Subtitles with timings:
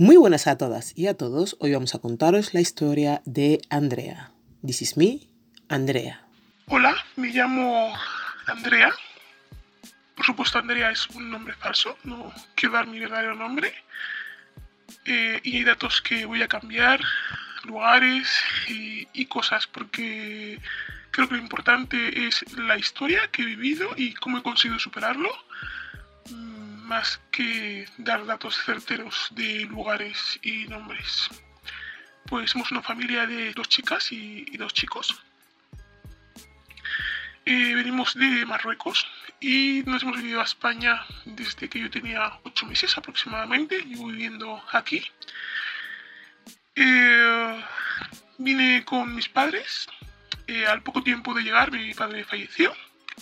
[0.00, 1.58] Muy buenas a todas y a todos.
[1.60, 4.32] Hoy vamos a contaros la historia de Andrea.
[4.64, 5.20] This is me,
[5.68, 6.22] Andrea.
[6.68, 7.92] Hola, me llamo
[8.46, 8.94] Andrea.
[10.16, 13.74] Por supuesto, Andrea es un nombre falso, no quiero dar mi verdadero nombre.
[15.04, 17.02] Eh, y hay datos que voy a cambiar,
[17.64, 18.26] lugares
[18.70, 20.58] y, y cosas, porque
[21.10, 25.28] creo que lo importante es la historia que he vivido y cómo he conseguido superarlo
[26.90, 31.30] más que dar datos certeros de lugares y nombres.
[32.26, 35.22] Pues somos una familia de dos chicas y, dos chicos.
[37.46, 39.06] Eh, venimos de Marruecos
[39.38, 43.82] y nos hemos venido a España desde que yo tenía ocho meses aproximadamente.
[43.82, 45.00] Llevo viviendo aquí.
[46.74, 47.64] Eh,
[48.38, 49.86] vine con mis padres.
[50.48, 52.74] Eh, al poco tiempo de llegar mi padre falleció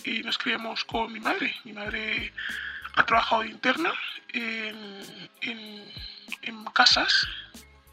[0.03, 1.55] y nos criamos con mi madre.
[1.65, 2.33] Mi madre
[2.99, 3.93] ha trabajado de interna
[4.33, 4.99] en,
[6.73, 7.27] casas,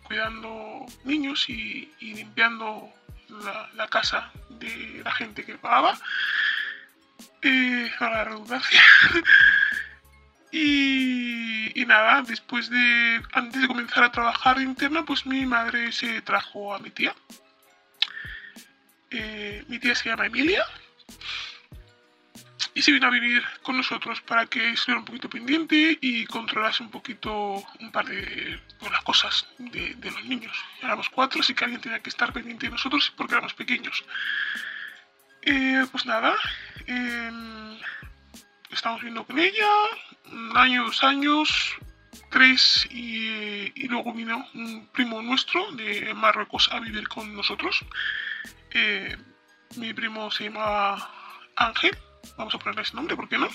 [0.05, 2.93] cuidando niños y, limpiando
[3.75, 5.99] la, casa de la gente que pagaba.
[7.43, 8.81] Eh, la redundancia.
[10.53, 16.75] y, nada, después de, antes de comenzar a trabajar interna, pues mi madre se trajo
[16.75, 17.15] a mi tía.
[19.11, 20.65] Eh, mi tía se llama Emilia
[22.75, 26.83] y se vino a vivir con nosotros para que estuviera un poquito pendiente y controlase
[26.83, 30.57] un poquito un par de pues, las cosas de, los niños.
[30.83, 34.05] Éramos cuatro, así que alguien tenía que estar pendiente de nosotros porque éramos pequeños.
[35.43, 36.35] Eh, pues nada,
[36.87, 37.31] eh,
[38.71, 39.69] estamos viviendo con ella
[40.33, 41.77] un año, dos años,
[42.31, 47.85] tres y, luego vino un primo nuestro de Marruecos a vivir con nosotros.
[48.73, 49.17] Eh,
[49.77, 51.11] mi primo se llamaba
[51.57, 51.97] Ángel
[52.37, 53.49] vamos a ponerle ese nombre, ¿por qué no?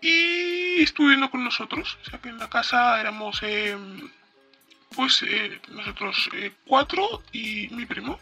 [0.00, 4.10] Y estuvo viviendo con nosotros, o sea que en la casa éramos em,
[4.96, 8.18] pues eh, nosotros eh, cuatro y mi primo.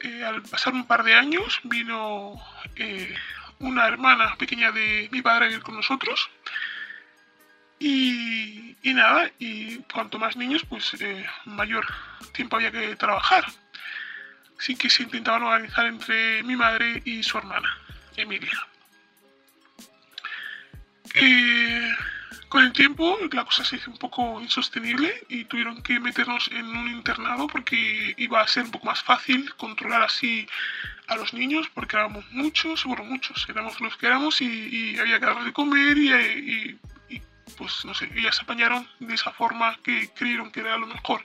[0.00, 2.40] Eh, al pasar un par de años vino
[3.58, 6.30] una hermana pequeña de mi padre a vivir con nosotros.
[7.78, 10.96] Y nada, y cuanto más niños, pues
[11.44, 11.86] mayor
[12.32, 13.44] tiempo había que trabajar.
[14.58, 17.68] Así que se intentaban organizar entre mi madre y su hermana.
[18.16, 18.66] Emilia.
[22.48, 26.66] con el tiempo la cosa se hizo un poco insostenible y tuvieron que meternos en
[26.66, 30.46] un internado porque iba a ser un poco más fácil controlar así
[31.08, 35.26] a los niños porque éramos muchos, bueno, muchos, éramos los que éramos y, había que
[35.26, 37.20] darles de comer y, y,
[37.56, 41.22] pues no sé, ellas se apañaron de esa forma que creyeron que era lo mejor.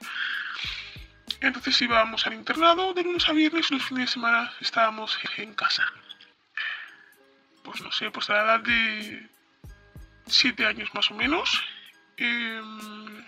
[1.41, 5.53] Entonces íbamos al internado de lunes a viernes y los fines de semana estábamos en
[5.53, 5.85] casa
[7.69, 9.29] pues no sé, pues a la edad de
[10.25, 11.63] 7 años más o menos.
[12.17, 13.23] Em,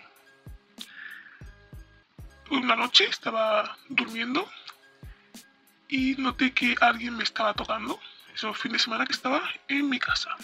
[2.49, 4.49] una noche estaba durmiendo
[5.87, 7.99] y noté que alguien me estaba tocando.
[8.33, 10.35] Ese fin de semana que estaba en mi casa.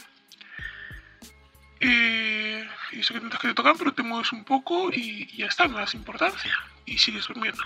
[1.79, 5.47] Eh, y eso que intentas que te tocan, pero te mueves un poco y, ya
[5.47, 6.55] está, no das importancia.
[6.85, 7.63] Y sigues durmiendo.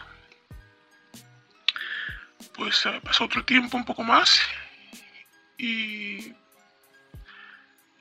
[2.53, 4.40] Pues eh, pasó otro tiempo, un poco más,
[5.61, 6.33] y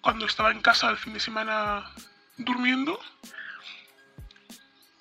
[0.01, 1.93] cuando estaba en casa el fin de semana
[2.39, 2.99] durmiendo,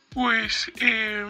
[0.09, 1.25] pues eh,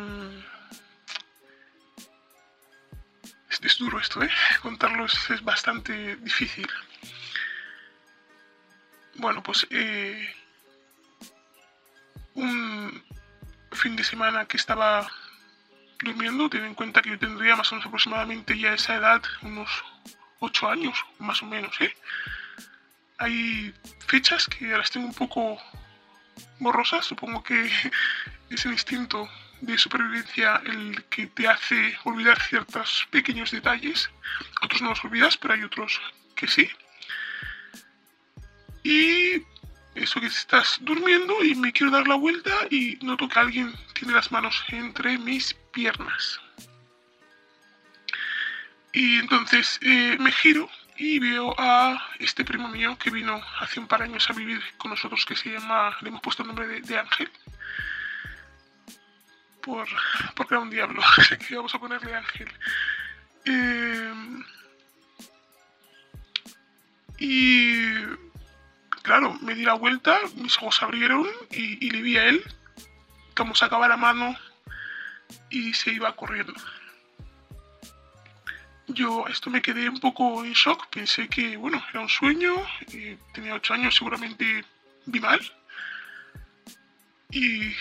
[3.61, 4.31] es, duro esto, ¿eh?
[4.63, 6.67] Contarlo es, bastante difícil.
[9.13, 10.33] Bueno, pues eh,
[12.33, 13.03] un
[13.71, 15.07] fin de semana que estaba
[16.01, 19.69] durmiendo, ten en cuenta que yo tendría más o menos aproximadamente ya esa edad, unos
[20.39, 21.93] 8 años, más o menos, ¿eh?
[23.17, 23.73] Hay
[24.07, 25.57] fechas que las tengo un poco
[26.59, 27.69] borrosas, supongo que
[28.49, 29.29] es el instinto
[29.61, 34.09] de supervivencia el que te hace olvidar ciertos pequeños detalles.
[34.61, 35.99] Otros no los olvidas, pero hay otros
[36.35, 36.69] que sí.
[38.83, 39.43] Y
[39.95, 44.13] eso que estás durmiendo y me quiero dar la vuelta y noto que alguien tiene
[44.13, 46.39] las manos entre mis piernas.
[48.91, 53.87] Y entonces eh, me giro y veo a este primo mío que vino hace un
[53.87, 56.81] par de años a vivir con nosotros, que se llama, le hemos puesto el nombre
[56.81, 57.31] de, Ángel.
[59.61, 59.87] Por,
[60.35, 62.51] porque era un diablo, así que vamos a ponerle Ángel.
[63.45, 64.43] Em,
[67.17, 67.93] y
[69.03, 72.43] claro, me di la vuelta, mis ojos se abrieron y, y le vi a él,
[73.35, 74.35] como sacaba la mano
[75.49, 76.53] y se iba corriendo.
[78.89, 82.55] Yo esto me quedé un poco en shock, pensé que, bueno, era un sueño,
[83.33, 84.65] tenía ocho años, seguramente
[85.05, 85.39] vi mal.
[87.31, 87.75] y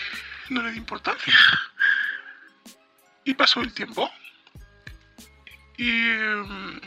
[0.49, 1.33] no le di importancia.
[3.23, 4.09] Y pasó el tiempo.
[5.77, 6.79] Y em,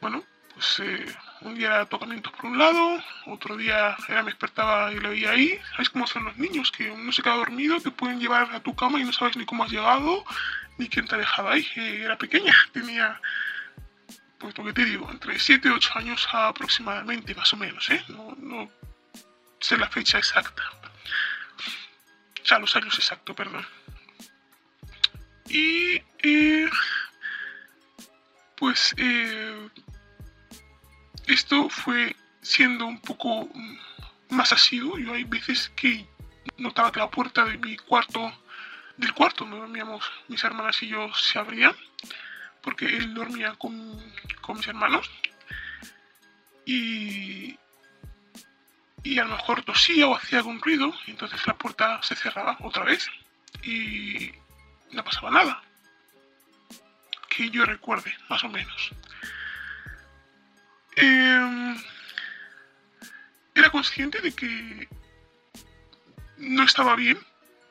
[0.00, 0.24] bueno,
[0.54, 1.06] pues eh,
[1.44, 5.30] un día era tocamientos por un lado, otro día era me despertaba y lo veía
[5.30, 5.58] ahí.
[5.72, 6.70] ¿Sabes cómo son los niños?
[6.70, 9.44] Que uno se queda dormido, te pueden llevar a tu cama y no sabes ni
[9.44, 10.24] cómo has llegado,
[10.78, 11.66] ni quién te ha dejado ahí.
[11.76, 13.20] Era pequeña, tenía,
[14.38, 18.04] pues lo que te digo, entre 7 y 8 años aproximadamente, más o menos, ¿eh?
[18.08, 18.70] No, no
[19.60, 20.62] sé la fecha exacta.
[22.42, 23.66] O sea, los años exactos, perdón.
[25.48, 26.70] Y eh,
[28.56, 29.68] pues eh,
[31.26, 33.48] esto fue siendo un poco
[34.30, 34.98] más asiduo.
[34.98, 36.06] Yo hay veces que
[36.58, 38.32] notaba que la puerta de mi cuarto,
[38.96, 41.74] del cuarto donde dormíamos mis hermanas y yo, se abría,
[42.62, 44.00] porque él dormía con,
[44.40, 45.10] con mis hermanos.
[46.64, 47.58] Y,
[49.02, 52.84] y a lo mejor tosía o hacía algún ruido, entonces la puerta se cerraba otra
[52.84, 53.10] vez
[53.62, 54.32] y
[54.92, 55.62] no pasaba nada.
[57.28, 58.92] Que yo recuerde, más o menos.
[60.96, 61.76] Em,
[63.54, 64.88] era consciente de que
[66.38, 67.18] no estaba bien,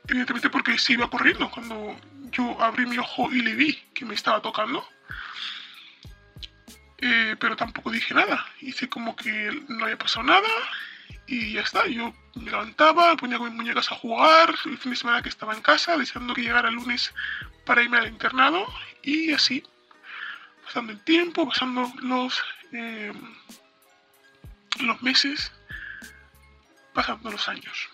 [0.07, 1.99] evidentemente porque se iba corriendo cuando
[2.31, 4.87] yo abrí mi ojo y le vi que me estaba tocando.
[6.99, 10.47] Eh, pero tampoco dije nada, hice como que no había pasado nada
[11.27, 11.87] y ya está.
[11.87, 15.55] Yo me levantaba, ponía con mis muñecas a jugar el fin de semana que estaba
[15.55, 17.13] en casa, deseando que llegara el lunes
[17.65, 18.67] para irme al internado
[19.01, 19.63] y así,
[20.71, 22.41] pasando el tiempo, pasando los
[22.71, 23.11] eh,
[24.79, 25.51] los meses,
[26.93, 27.89] pasando los años.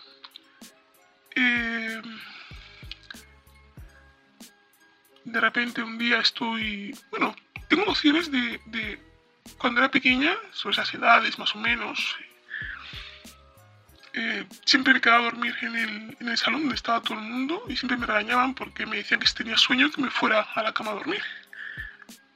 [1.34, 2.00] Eh,
[5.24, 7.34] de repente un día estoy, bueno,
[7.68, 9.00] tengo nociones de,
[9.58, 12.16] cuando era pequeña, sobre esas edades más o menos.
[14.12, 17.24] Eh, siempre me quedaba a dormir en el, en el salón donde estaba todo el
[17.24, 20.62] mundo y siempre me regañaban porque me decían que tenía sueño que me fuera a
[20.62, 21.22] la cama a dormir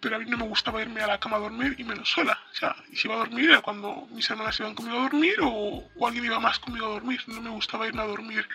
[0.02, 2.36] pero a mí no me gustaba irme a la cama a dormir y menos sola.
[2.50, 5.36] O sea, y si iba a dormir era cuando mis hermanas iban conmigo a dormir
[5.40, 7.22] o, alguien iba más conmigo a dormir.
[7.28, 8.46] No me gustaba irme a dormir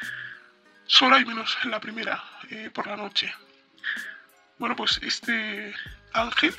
[0.87, 3.33] sola y menos en la primera, eh, por la noche.
[4.59, 5.73] Bueno, pues este
[6.11, 6.53] ángel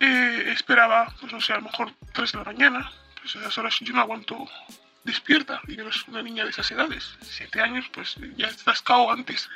[0.00, 2.90] eh, esperaba, pues no sé, a lo mejor 3 de la mañana.
[3.20, 4.50] Pues a esas horas yo no aguanto
[5.04, 7.16] despierta y es una niña de esas edades.
[7.22, 9.48] 7 años, pues ya estás cao antes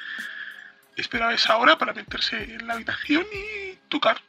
[0.97, 4.21] esperaba esa hora para meterse en la habitación y tocar,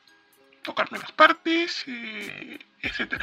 [0.63, 3.21] tocarme las partes, eh, etc.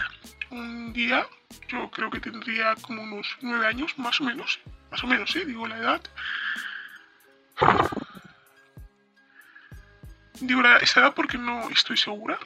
[0.50, 1.26] Un día,
[1.69, 4.60] yo creo que tendría como unos nueve años, más o menos,
[4.90, 5.44] más o menos, ¿eh?
[5.44, 6.00] digo la edad.
[10.40, 12.38] Digo la, esa edad porque no estoy segura.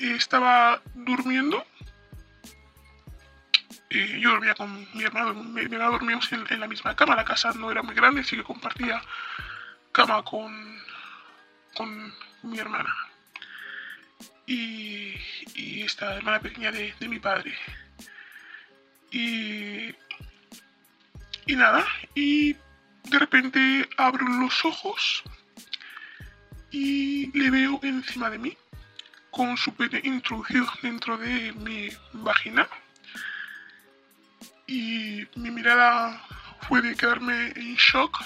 [0.00, 1.64] estaba durmiendo.
[3.90, 7.70] yo dormía con mi hermano, mi, hermano dormíamos en la misma cama, la casa no
[7.70, 9.00] era muy grande, así que compartía
[9.94, 10.52] cama con,
[11.76, 12.12] con
[12.42, 12.92] mi hermana
[14.44, 15.14] y,
[15.84, 17.54] esta hermana pequeña de, mi padre.
[19.12, 19.94] Y,
[21.46, 22.54] y nada, y
[23.04, 25.22] de repente abro los ojos
[26.72, 28.56] y le veo encima de mí
[29.30, 32.66] con su pene introducido dentro de mi vagina.
[34.66, 36.20] Y mi mirada
[36.62, 38.18] fue de quedarme en shock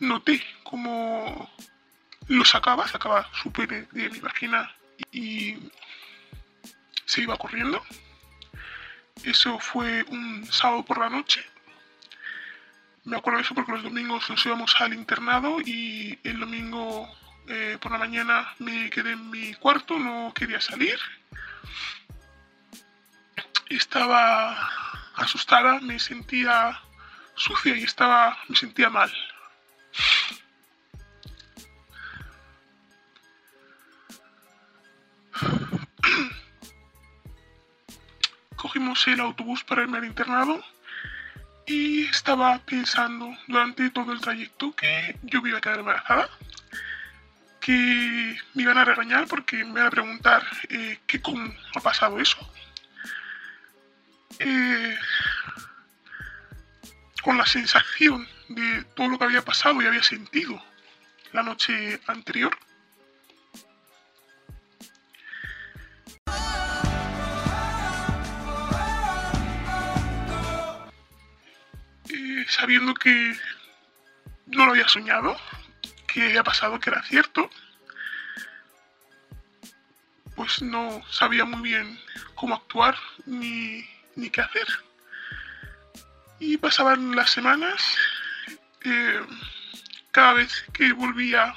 [0.00, 1.50] noté como
[2.28, 4.74] lo sacaba, sacaba su pene de mi vagina
[5.12, 5.56] y
[7.04, 7.82] se iba corriendo.
[9.24, 11.44] Eso fue un sábado por la noche.
[13.04, 17.08] Me acuerdo de eso porque los domingos nos íbamos al internado y el domingo
[17.48, 20.98] eh, por la mañana me quedé en mi cuarto, no quería salir.
[23.68, 24.70] Estaba
[25.16, 26.80] asustada, me sentía
[27.34, 29.12] sucia y estaba, me sentía mal.
[38.56, 40.62] Cogimos el autobús para irme al internado
[41.66, 46.28] y estaba pensando durante todo el trayecto que yo me iba a quedar embarazada,
[47.60, 52.20] que me iban a regañar porque me iban a preguntar eh, que cómo ha pasado
[52.20, 52.38] eso.
[54.40, 54.98] Eh,
[57.22, 60.60] con la sensación de todo lo que había pasado y había sentido
[61.32, 62.56] la noche anterior.
[72.08, 73.36] Eh, sabiendo que
[74.46, 75.36] no lo había soñado,
[76.12, 77.48] que había pasado, que era cierto,
[80.34, 82.00] pues no sabía muy bien
[82.34, 84.66] cómo actuar ni, ni qué hacer.
[86.40, 87.96] Y pasaban las semanas,
[88.84, 89.20] eh,
[90.10, 91.54] cada vez que volvía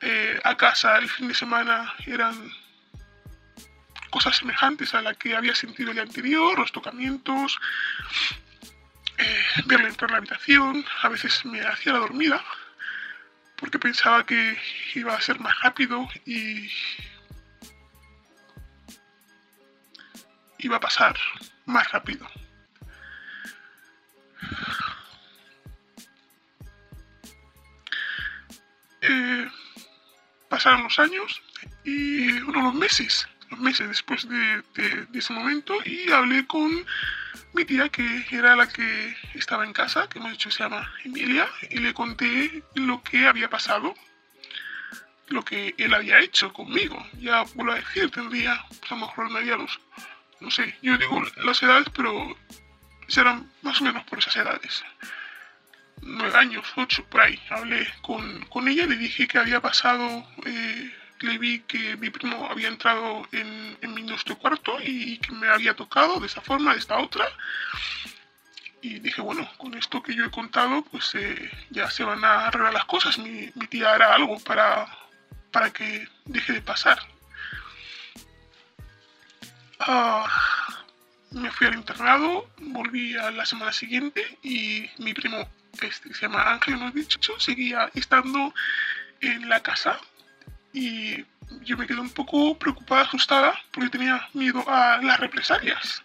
[0.00, 2.34] eh, a casa el fin de semana eran
[4.10, 7.58] cosas semejantes a la que había sentido el día anterior, los tocamientos,
[9.16, 12.44] eh, verle entrar en la habitación, a veces me hacía la dormida,
[13.56, 14.58] porque pensaba que
[14.94, 16.68] iba a ser más rápido y
[20.58, 21.16] iba a pasar
[21.64, 22.28] más rápido.
[30.62, 31.42] Pasaron los años
[31.82, 34.62] y uno los meses, los meses después de,
[35.12, 36.86] ese momento y hablé con
[37.52, 41.48] mi tía que era la que estaba en casa, que hemos dicho se llama Emilia,
[41.68, 43.92] y le conté lo que había pasado,
[45.30, 47.04] lo que él había hecho conmigo.
[47.18, 49.80] Ya vuelvo a decir, tendría, pues a lo mejor medianos,
[50.38, 52.36] no sé, yo digo las edades, pero
[53.08, 54.84] serán más o menos por esas edades.
[56.02, 57.40] Nueve años, ocho, por ahí.
[57.48, 62.48] Hablé con, con ella, le dije que había pasado, eh, le vi que mi primo
[62.50, 66.72] había entrado en, en mi nuestro cuarto y que me había tocado de esa forma,
[66.72, 67.26] de esta otra.
[68.80, 72.48] Y dije, bueno, con esto que yo he contado, pues eh, ya se van a
[72.48, 73.16] arreglar las cosas.
[73.16, 74.88] Mi, mi tía hará algo para,
[75.52, 76.98] para que deje de pasar.
[79.78, 80.26] Ah,
[81.30, 85.48] me fui al internado, volví a la semana siguiente y mi primo,
[85.80, 88.54] este, se llama Ángel, hemos dicho, seguía estando
[89.20, 89.98] en la casa
[90.72, 91.24] y
[91.62, 96.02] yo me quedé un poco preocupada, asustada, porque tenía miedo a las represalias.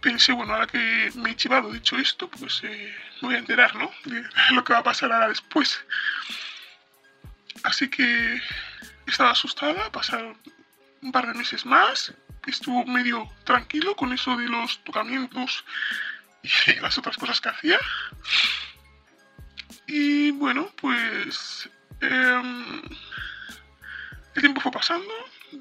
[0.00, 3.74] Pensé, bueno, ahora que me he chivado, dicho esto, pues eh, me voy a enterar,
[3.76, 3.90] ¿no?
[4.04, 5.80] De lo que va a pasar ahora después.
[7.62, 8.40] Así que
[9.06, 10.38] estaba asustada, pasaron
[11.02, 12.14] un par de meses más,
[12.46, 15.64] estuvo medio tranquilo con eso de los tocamientos
[16.42, 17.78] y las otras cosas que hacía.
[19.86, 21.68] Y bueno, pues
[22.00, 22.82] em,
[24.34, 25.12] el tiempo fue pasando,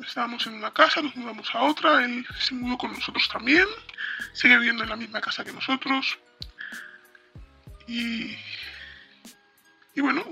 [0.06, 3.68] estábamos en una casa, nos mudamos a otra, él se mudó con nosotros también,
[4.34, 6.18] sigue viviendo en la misma casa que nosotros.
[7.88, 8.38] Y,
[9.94, 10.24] y bueno,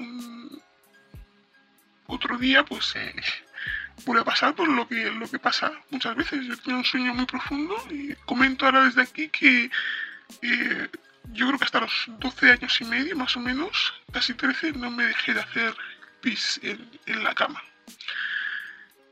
[2.07, 2.95] otro día pues...
[2.95, 3.13] Eh,
[4.05, 6.45] vuelve a pasar por lo que, lo que pasa muchas veces.
[6.45, 9.69] Yo tenía un sueño muy profundo y comento ahora desde aquí que
[10.41, 10.89] eh,
[11.33, 14.91] yo creo que hasta los 12 años y medio, más o menos, casi 13, no
[14.91, 15.75] me dejé de hacer
[16.21, 17.61] pis en, la cama.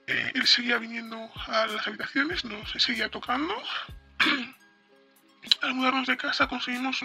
[0.08, 3.56] Eh, él seguía viniendo a las habitaciones, nos seguía tocando.
[5.62, 7.02] Al mudarnos de casa conseguimos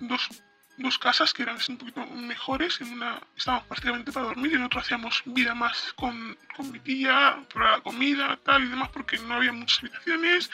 [0.00, 0.28] dos
[0.76, 2.80] dos casas que eran un poquito mejores.
[2.80, 6.80] En una estábamos prácticamente para dormir y en otra hacíamos vida más con, con mi
[6.80, 10.50] tía, para la comida, tal y demás, porque no había muchas habitaciones.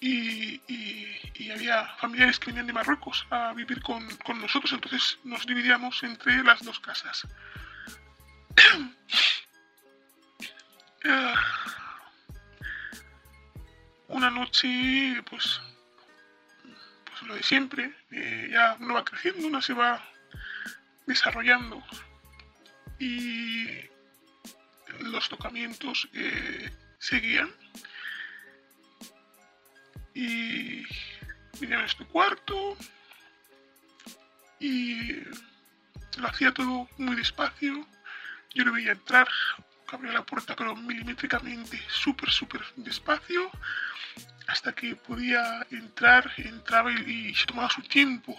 [0.00, 5.46] Y, y, había familiares que venían de Marruecos a vivir con, con nosotros, entonces nos
[5.46, 7.26] dividíamos entre las dos casas.
[11.08, 11.34] Ah,
[14.08, 15.60] una noche, pues
[17.26, 20.04] lo de siempre, eh, ya uno va creciendo, uno se va
[21.06, 21.82] desarrollando
[22.98, 23.66] y
[25.00, 27.50] los tocamientos eh, seguían
[30.16, 30.86] y
[31.60, 32.76] venía a este cuarto
[34.58, 35.12] y
[36.16, 37.86] lo hacía todo muy despacio
[38.54, 39.28] yo le veía entrar
[39.88, 43.50] abría la puerta pero milimétricamente súper súper despacio
[44.46, 48.36] hasta que podía entrar, entraba y, se tomaba su tiempo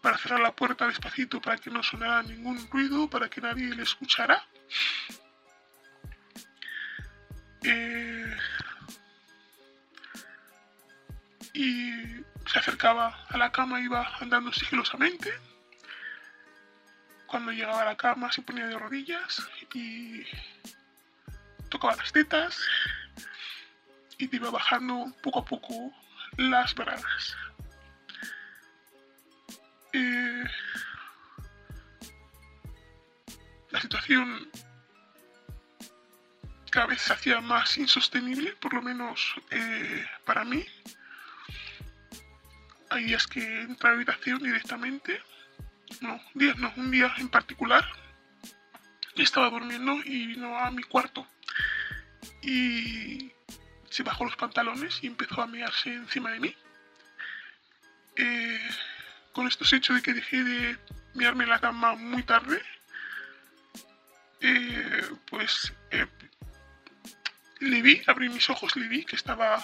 [0.00, 3.82] para cerrar la puerta despacito para que no sonara ningún ruido, para que nadie le
[3.82, 4.42] escuchara.
[7.62, 8.17] Eh,
[11.52, 11.90] y
[12.46, 15.32] se acercaba a la cama, iba andando sigilosamente.
[17.26, 20.22] Cuando llegaba a la cama se ponía de rodillas y
[21.68, 22.58] tocaba las tetas
[24.16, 25.92] y te iba bajando poco a poco
[26.36, 27.36] las bragas.
[29.92, 30.44] Eh,
[33.70, 34.50] la situación
[36.70, 40.64] cada vez se hacía más insostenible, por lo menos eh, para mí.
[42.90, 45.20] Hay días que entra a habitación directamente,
[46.00, 47.84] no, días no, un día en particular,
[49.22, 51.26] estaba durmiendo y vino a mi cuarto.
[52.42, 53.32] Y
[53.90, 56.56] se bajó los pantalones y empezó a mearse encima de mí.
[58.16, 58.68] Eh,
[59.32, 60.78] con estos hechos de que dejé de
[61.14, 62.62] mearme en la cama muy tarde,
[64.40, 66.06] eh, pues eh,
[67.60, 69.62] le vi, abrí mis ojos, le vi que estaba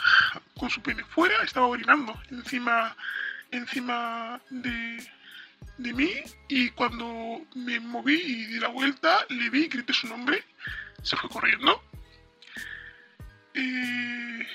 [0.58, 2.96] con su pene fuera, estaba orinando encima,
[3.50, 5.10] encima de,
[5.78, 10.44] de mí y cuando me moví y di la vuelta, le vi, grité su nombre,
[11.02, 11.82] se fue corriendo.
[13.54, 14.46] Eh,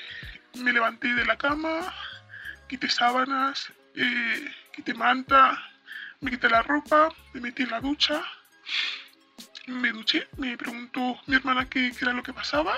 [0.55, 1.93] me levanté de la cama,
[2.67, 5.57] quité sábanas, eh, quité manta,
[6.19, 8.21] me quité la ropa, me metí en la ducha,
[9.67, 12.75] me duché, me preguntó mi hermana qué, era lo que pasaba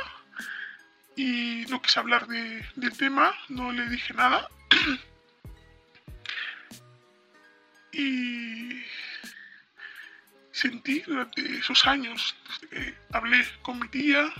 [1.16, 4.48] y no quise hablar del tema, no le dije nada.
[7.92, 8.84] y
[10.52, 12.36] sentí durante esos años,
[13.12, 14.32] hablé con mi tía,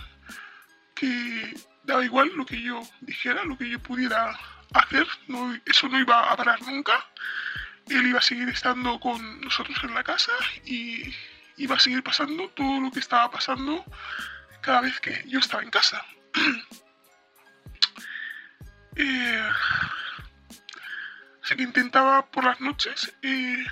[0.94, 4.38] que daba igual lo que yo dijera, lo que yo pudiera
[4.74, 7.06] hacer, no, eso no iba a parar nunca.
[7.88, 10.32] Él iba a seguir estando con nosotros en la casa
[10.64, 11.12] y
[11.56, 13.84] iba a seguir pasando todo lo que estaba pasando
[14.60, 16.04] cada vez que yo estaba en casa.
[18.96, 19.50] Eh,
[21.42, 23.64] así que intentaba por las noches, eh,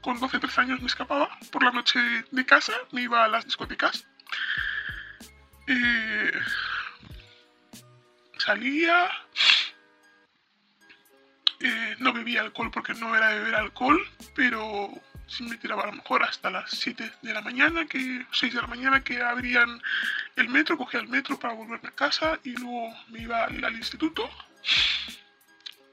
[0.00, 4.06] con 12-13 años me escapaba por la noche de casa, me iba a las discotecas.
[5.66, 6.32] Eh,
[8.38, 9.10] salía,
[11.98, 14.00] no bebía alcohol porque no era de beber alcohol,
[14.34, 14.90] pero
[15.28, 18.60] sí me tiraba a lo mejor hasta las 7 de la mañana, que 6 de
[18.60, 19.80] la mañana que abrían
[20.36, 24.28] el metro, cogía el metro para volverme a casa y luego me iba al, instituto.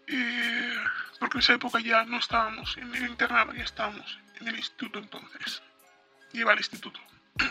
[0.08, 0.75] Eh,
[1.20, 5.00] porque en esa época ya no estábamos en el internado, ya estábamos en el instituto
[5.00, 5.62] entonces.
[6.34, 7.00] Iba al instituto.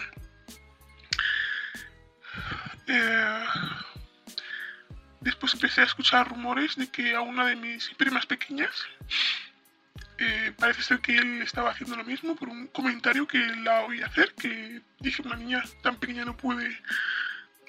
[2.86, 3.46] Eh,
[5.24, 8.70] Después empecé a escuchar rumores de que a una de mis primas pequeñas
[10.58, 14.34] parece ser que él estaba haciendo lo mismo por un comentario que la oí hacer,
[14.34, 16.80] que dije una niña tan pequeña no puede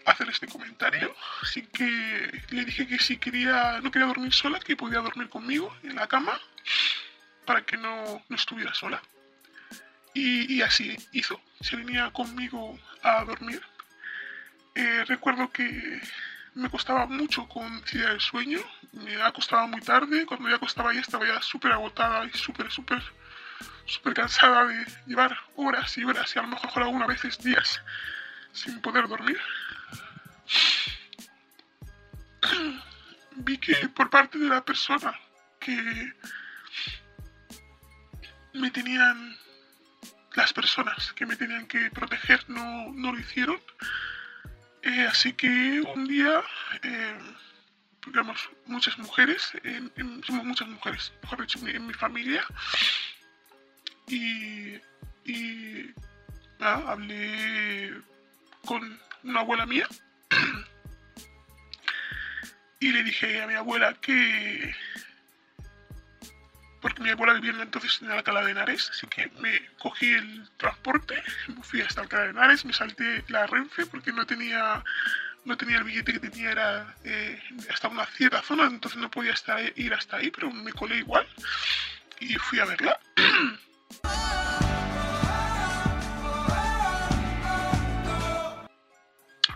[0.05, 4.75] hacer este comentario, así que le dije que si quería, no quería dormir sola, que
[4.75, 6.39] podía dormir conmigo en la cama
[7.45, 9.01] para que no, estuviera sola.
[10.13, 13.61] Y, así hizo, se venía conmigo a dormir.
[14.73, 16.01] Eh, recuerdo que
[16.55, 18.59] me costaba mucho conciliar el sueño,
[18.93, 23.03] me acostaba muy tarde, cuando ya acostaba ya estaba ya súper agotada y súper, súper,
[23.85, 27.81] súper cansada de llevar horas y horas y a lo mejor algunas veces días
[28.53, 29.39] sin poder dormir.
[33.35, 35.13] Vi que por parte de la persona
[35.59, 36.13] que
[38.53, 39.37] me tenían,
[40.35, 43.59] las personas que me tenían que proteger no, no lo hicieron
[44.85, 46.41] eh, así que un día,
[46.83, 47.17] eh,
[48.05, 49.51] digamos, muchas mujeres,
[50.25, 52.45] somos muchas mujeres, mejor dicho, en mi familia,
[54.07, 54.75] y,
[55.25, 55.93] y
[56.59, 57.93] hablé
[58.65, 59.87] con una abuela mía.
[62.81, 64.75] Y le dije a mi abuela que
[66.85, 71.15] porque mi abuela vivía entonces en Alcalá de Henares, así que me cogí el transporte,
[71.47, 74.83] me fui hasta Alcalá de Henares, me salté la Renfe porque no tenía,
[75.45, 79.33] no tenía el billete que tenía, era eh, hasta una cierta zona, entonces no podía
[79.75, 81.27] ir hasta ahí, pero me colé igual
[82.19, 82.99] y fui a verla.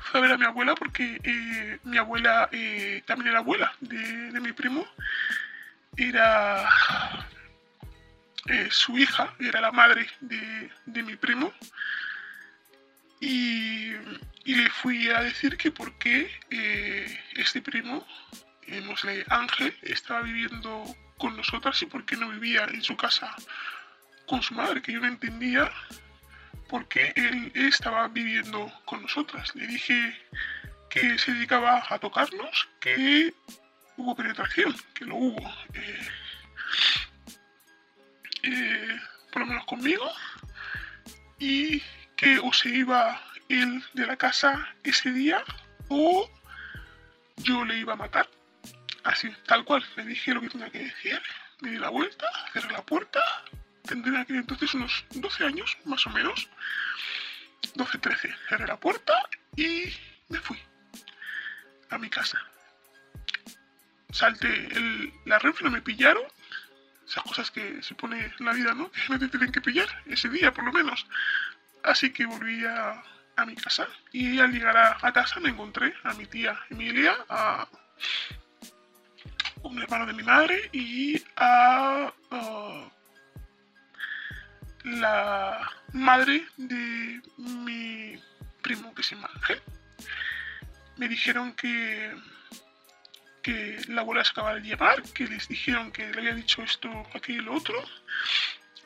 [0.02, 4.32] fui a ver a mi abuela porque eh, mi abuela eh, también era abuela de,
[4.32, 4.88] de mi primo
[6.00, 6.68] era
[8.48, 11.54] eh, su hija, era la madre de, mi primo.
[13.20, 13.94] Y,
[14.46, 18.08] le fui a decir que por qué eh, este primo,
[18.66, 20.84] eh, Ángel, estaba viviendo
[21.18, 23.36] con nosotras y por qué no vivía en su casa
[24.26, 25.72] con su madre, que yo no entendía
[26.68, 29.54] por qué él estaba viviendo con nosotras.
[29.56, 30.18] Le dije
[30.90, 33.34] que se dedicaba a tocarnos, que
[34.00, 35.50] hubo penetración, que lo hubo.
[35.74, 36.08] Eh,
[38.44, 39.00] eh,
[39.32, 40.10] por lo menos conmigo.
[41.38, 41.82] Y
[42.16, 45.44] que o se iba él de la casa ese día
[45.90, 46.30] o
[47.38, 48.30] yo le iba a matar.
[49.04, 49.84] Así, tal cual.
[49.96, 51.22] Le dije lo que tenía que decir.
[51.62, 53.20] Me di la vuelta, cerré la puerta.
[53.84, 56.50] Tendría que entonces unos 12 años, más o menos.
[57.76, 58.36] 12, 13.
[58.48, 59.14] Cerré la puerta
[59.56, 59.94] y
[60.30, 60.58] me fui
[61.90, 62.40] a mi casa
[64.12, 66.24] salté el, la no me pillaron.
[67.08, 68.91] Esas cosas que se pone en la vida, ¿no?
[68.91, 71.08] Que me tienen que pillar, ese día por lo menos.
[71.84, 73.04] Así que volví a,
[73.48, 77.65] mi casa y al llegar a, casa me encontré a mi tía Emilia, a
[79.63, 82.91] un hermano de mi madre y a, a
[84.84, 88.22] la madre de mi
[88.62, 89.62] primo que se llama Ángel
[91.00, 92.13] me dijeron que,
[93.88, 97.42] la abuela se acaba de llevar, que les dijeron que le había dicho esto, aquello
[97.42, 97.76] y lo otro.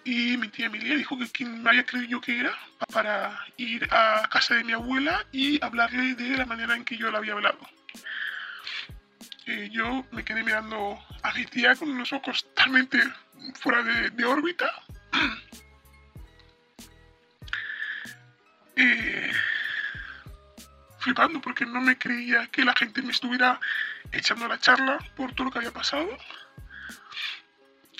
[0.05, 2.57] Y mi tía Emilia dijo que quien me había creído yo que era
[2.91, 7.09] para ir a casa de mi abuela y hablarle de la manera en que yo
[7.09, 7.59] la había hablado.
[9.45, 13.01] Eh, yo me quedé mirando a mi tía con unos ojos totalmente
[13.59, 14.71] fuera de, de órbita.
[18.75, 19.31] Eh,
[20.97, 23.59] flipando porque no me creía que la gente me estuviera
[24.11, 26.17] echando la charla por todo lo que había pasado.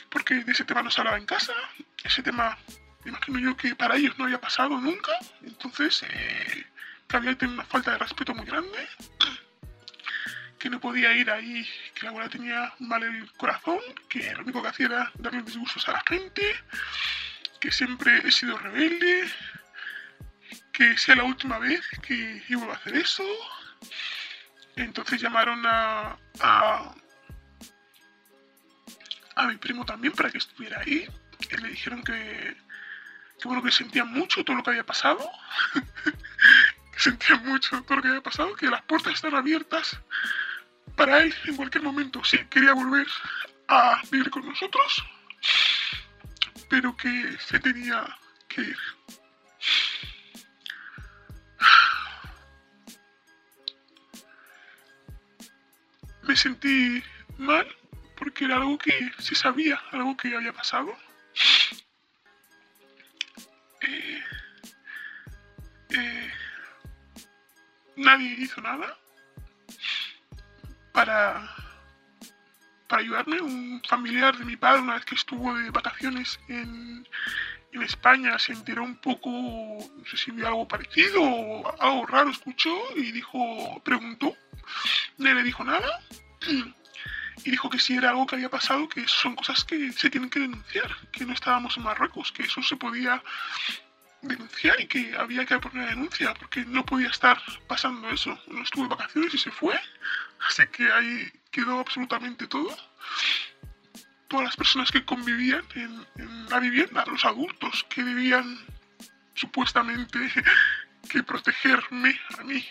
[0.10, 1.54] Porque de ese tema no se hablaba en casa.
[2.04, 2.58] Ese tema,
[3.06, 5.12] imagino yo que para ellos no había pasado nunca.
[5.42, 6.66] Entonces, eh,
[7.08, 8.88] que había una falta de respeto muy grande.
[10.60, 14.62] Que no podía ir ahí, que la abuela tenía mal el corazón, que lo único
[14.62, 16.56] que hacía era darle disgustos a la gente,
[17.60, 19.30] que siempre he sido rebelde,
[20.72, 23.24] que sea la última vez que iba a hacer eso.
[24.76, 26.96] Entonces llamaron a, a,
[29.36, 31.08] a mi primo también para que estuviera ahí.
[31.40, 32.58] Y le dijeron que,
[33.40, 35.30] que bueno, que sentían mucho todo lo que había pasado.
[36.94, 40.00] que sentían mucho todo lo que había pasado, que las puertas están abiertas
[40.96, 43.08] para él en cualquier momento si quería volver
[43.68, 45.04] a vivir con nosotros,
[46.70, 48.06] pero que se tenía
[48.48, 48.78] que ir.
[56.34, 57.04] Me sentí
[57.38, 57.68] mal
[58.18, 60.92] porque era algo que se sabía, algo que había pasado.
[63.82, 64.24] Eh,
[65.92, 66.32] eh,
[67.98, 68.98] nadie hizo nada
[70.92, 71.56] para,
[72.88, 73.40] para ayudarme.
[73.40, 77.08] Un familiar de mi padre, una vez que estuvo de vacaciones en,
[77.74, 82.32] en España, se enteró un poco, no sé si vio algo parecido o algo raro,
[82.32, 84.36] escuchó y dijo, preguntó
[85.18, 86.02] Nadie le dijo nada
[87.46, 90.30] y dijo que si era algo que había pasado, que son cosas que se tienen
[90.30, 93.22] que denunciar, que no estábamos en Marruecos, que eso se podía
[94.22, 98.40] denunciar y que había que poner una denuncia porque no podía estar pasando eso.
[98.48, 99.80] No estuvo de vacaciones y se fue,
[100.48, 102.76] así que ahí quedó absolutamente todo.
[104.30, 108.58] Todas las personas que convivían en, en la vivienda, los adultos que debían
[109.36, 110.20] supuestamente
[111.10, 112.66] que protegerme a mí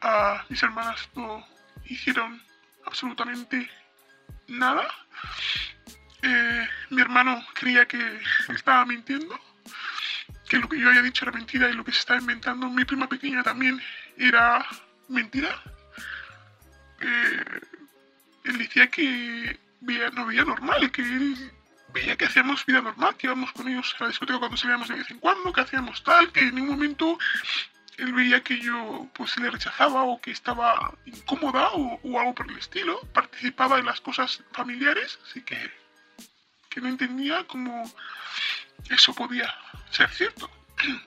[0.00, 1.51] a mis hermanas no
[1.92, 2.42] hicieron
[2.84, 3.70] absolutamente
[4.48, 4.86] nada.
[6.22, 9.38] Eh, mi hermano creía que estaba mintiendo,
[10.48, 12.84] que lo que yo había dicho era mentira y lo que se estaba inventando mi
[12.84, 13.80] prima pequeña también
[14.16, 14.64] era
[15.08, 15.60] mentira.
[17.00, 17.60] Eh,
[18.44, 19.58] él decía que
[20.12, 21.52] no veía normal, que él
[21.92, 24.94] veía que hacíamos vida normal, que íbamos con ellos a la discoteca cuando salíamos de
[24.96, 27.18] vez en cuando, que hacíamos tal, que en ningún momento
[27.98, 32.58] él veía que yo pues le rechazaba o que estaba incómoda o, algo por el
[32.58, 33.00] estilo.
[33.12, 35.70] Participaba en las cosas familiares, así que,
[36.68, 37.90] que no entendía cómo
[38.90, 39.54] eso podía
[39.90, 40.50] ser cierto.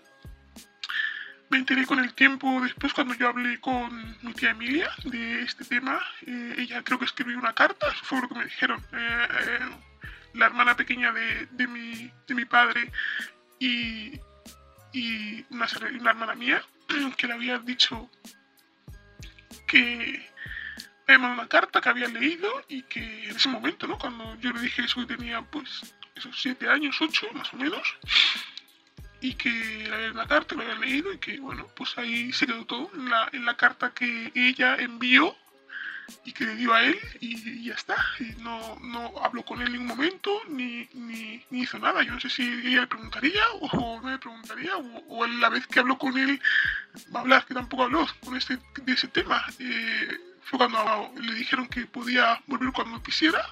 [1.49, 5.63] Me enteré con el tiempo después cuando yo hablé con mi tía Emilia de este
[5.63, 6.01] tema.
[6.25, 8.83] Eh, ella creo que escribió una carta, eso fue lo que me dijeron.
[8.93, 9.59] Eh, eh,
[10.33, 12.91] la hermana pequeña de, de, mi, de mi padre
[13.59, 14.19] y,
[14.91, 15.67] y una,
[15.99, 16.63] una hermana mía
[17.17, 18.09] que le había dicho
[19.67, 20.29] que
[21.07, 23.97] mandado una carta que había leído y que en ese momento, ¿no?
[23.97, 27.81] Cuando yo le dije eso que tenía pues esos siete años, ocho más o menos,
[29.21, 32.65] y que había una carta, lo había leído y que bueno, pues ahí se quedó
[32.65, 35.35] todo en la, en la carta que ella envió
[36.23, 37.95] y que le dio a él y, ya está.
[38.19, 42.03] Y no, no habló con él en ningún momento ni, ni, hizo nada.
[42.03, 45.67] Yo no sé si ella le preguntaría o no le preguntaría o, o la vez
[45.67, 46.39] que habló con él
[47.13, 49.43] va a hablar, que tampoco habló con este, de ese tema.
[49.59, 53.45] Eh, fue cuando le dijeron que podía volver cuando quisiera.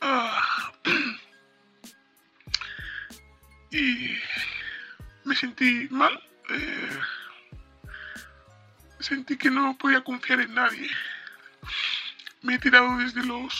[0.00, 0.72] Ah,
[3.70, 4.16] y
[5.24, 6.20] me sentí mal.
[6.50, 6.91] Eh,
[9.12, 10.88] sentí que no podía confiar en nadie.
[12.40, 13.52] Me he tirado desde los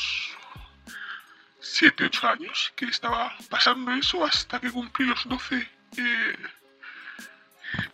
[1.60, 6.36] 7, 8 años que estaba pasando eso hasta que cumplí los 12 eh,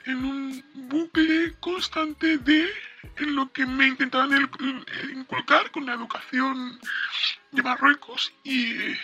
[0.06, 2.70] en un bucle constante de
[3.16, 4.30] en lo que me intentaban
[5.12, 6.78] inculcar con la educación
[7.50, 8.94] de Marruecos y,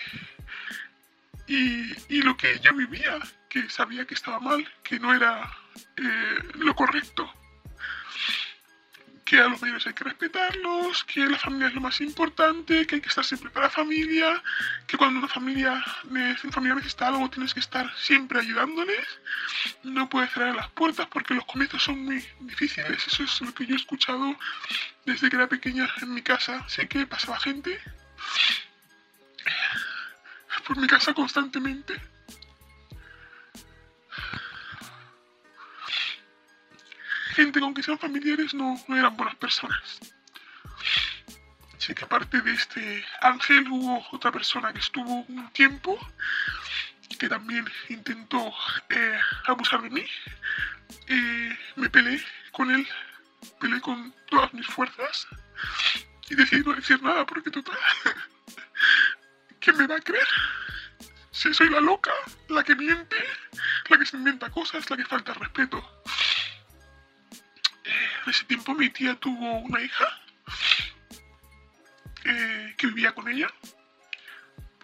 [1.49, 5.53] y, lo que yo vivía, que sabía que estaba mal, que no era
[5.97, 7.33] eh, lo correcto
[9.25, 12.97] que a los mayores hay que respetarlos, que la familia es lo más importante, que
[12.97, 14.43] hay que estar siempre para la familia,
[14.87, 19.07] que cuando una familia, una familia necesita algo tienes que estar siempre ayudándoles,
[19.83, 23.67] no puedes cerrar las puertas porque los comienzos son muy difíciles, eso es lo que
[23.67, 24.37] yo he escuchado
[25.07, 27.81] desde que era pequeña en mi casa, sé que pasaba gente
[30.67, 32.01] por mi casa constantemente.
[37.35, 39.99] Gente con que sean familiares no, eran buenas personas.
[41.79, 45.99] Sé que aparte de este ángel hubo otra persona que estuvo un tiempo
[47.19, 48.53] que también intentó
[48.89, 50.05] eh, abusar de mí.
[51.09, 52.87] Eh, me peleé con él,
[53.61, 55.27] peleé con todas mis fuerzas
[56.29, 57.79] y decidí no decir nada porque total,
[59.61, 60.29] ¿quién me va a creer?
[61.33, 62.13] Si soy la loca,
[62.49, 63.17] la que miente,
[63.89, 66.04] la que se inventa cosas, la que falta respeto.
[68.27, 70.09] Ese tiempo mi tía tuvo una hija
[72.25, 73.49] eh, que vivía con ella.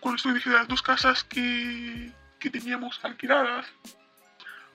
[0.00, 3.66] Cuando estoy dije las dos casas que, que teníamos alquiladas,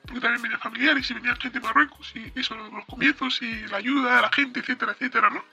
[0.04, 3.78] porque también venían familiares y venían gente de Marruecos y eso, los comienzos y la
[3.78, 5.44] ayuda a la gente, etcétera, etcétera, ¿no?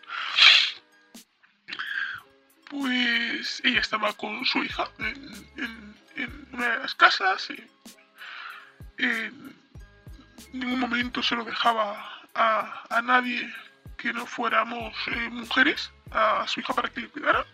[2.70, 7.48] Pues ella estaba con su hija en, en una de las casas.
[7.51, 7.62] Y
[8.98, 9.55] en
[10.53, 13.52] ningún momento se lo dejaba a, a nadie
[13.96, 17.44] que no fuéramos eh, mujeres, a su hija para que le cuidaran.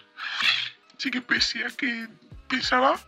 [0.96, 2.08] Así que pese a que
[2.48, 2.98] pensaba,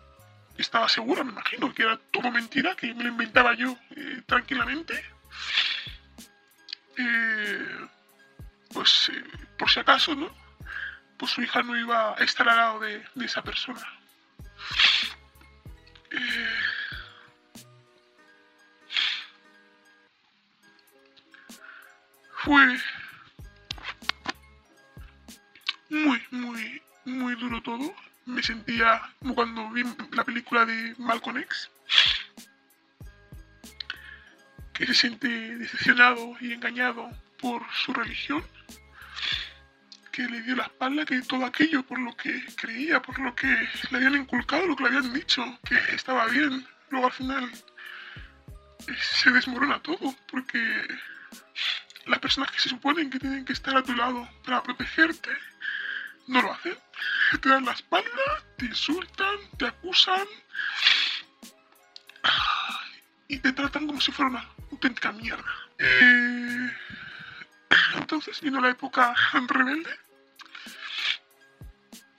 [0.59, 5.05] estaba segura, me imagino, que era todo mentira, que me lo inventaba yo eh, tranquilamente.
[6.97, 7.87] Eh,
[8.73, 9.11] pues
[9.59, 10.31] por si acaso, ¿no?
[11.17, 13.87] Pues su hija no iba a estar al lado de, de esa persona.
[22.45, 22.79] Fue
[25.91, 27.95] muy, muy, muy duro todo.
[28.25, 31.71] Me sentía como cuando vi la película de Malcolm X,
[34.73, 38.45] que se siente decepcionado y engañado por su religión,
[40.13, 43.49] que le dio la espalda, que todo aquello por lo que creía, por lo que
[43.91, 47.51] le habían inculcado, lo que le habían dicho, que estaba bien, luego al final
[48.89, 50.59] eh, se desmorona todo, porque
[52.11, 55.31] las personas que se suponen que tienen que estar a tu lado para protegerte,
[56.27, 56.77] no lo hacen.
[57.41, 58.11] Te dan la espalda,
[58.59, 60.27] te insultan, te acusan
[63.29, 65.45] y te tratan como si fuera una auténtica mierda.
[65.79, 66.77] Eh,
[67.97, 69.15] entonces vino la época
[69.49, 69.99] rebelde.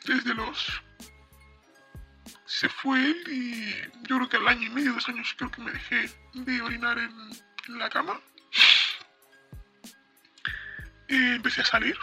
[0.05, 0.81] Desde los...
[2.45, 3.75] Se fue él y
[4.07, 6.97] yo creo que al año y medio, dos años, creo que me dejé de orinar
[6.99, 7.11] en,
[7.67, 8.19] en la cama.
[11.11, 11.97] Empecé a salir.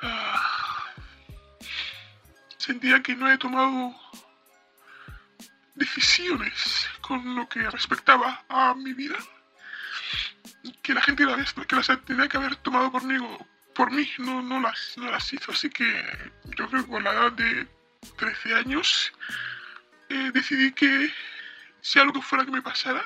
[0.00, 0.94] Ah,
[2.56, 3.94] sentía que no he tomado
[5.74, 9.16] decisiones con lo que respectaba a mi vida.
[10.82, 14.58] Que la gente la que las tenía que haber tomado conmigo, por mí, no, no,
[14.58, 15.52] las, no las hizo.
[15.52, 15.84] Así que
[16.56, 17.68] yo creo que con la edad de
[18.16, 19.12] 13 años
[20.08, 21.12] eh, decidí que
[21.96, 23.04] lo que fuera que me pasara,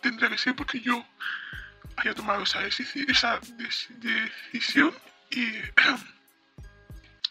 [0.00, 1.06] tendría que ser porque yo
[1.96, 3.40] haya tomado esa, decisión
[5.30, 5.46] y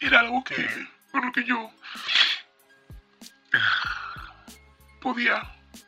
[0.00, 1.70] era algo que por lo que yo
[5.00, 5.42] podía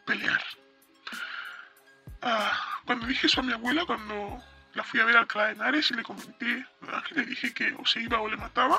[0.06, 0.42] pelear.
[2.22, 4.42] Ah, cuando dije eso a mi abuela, cuando
[4.74, 6.66] la fui a ver al Alcalá de Henares y le comenté,
[7.08, 8.78] que le dije que o se iba o le mataba,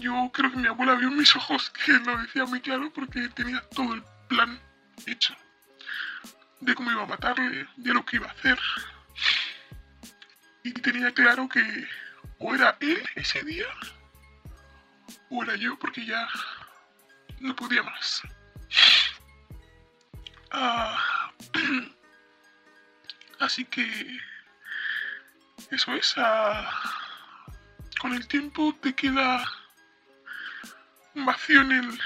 [0.00, 3.28] yo creo que mi abuela vio en mis ojos que lo decía muy claro porque
[3.28, 4.60] tenía todo el plan
[5.06, 5.34] hecho
[6.60, 8.58] de cómo iba a matarle, de lo que iba a hacer.
[10.62, 11.88] Y tenía claro que
[12.38, 13.66] o era él ese día,
[15.30, 16.26] o era yo, porque ya
[17.40, 18.22] no podía más.
[20.50, 21.32] Ah,
[23.40, 24.18] así que
[25.70, 26.14] eso es.
[26.16, 26.70] Ah,
[28.00, 29.44] con el tiempo te queda
[31.14, 32.00] vacío en el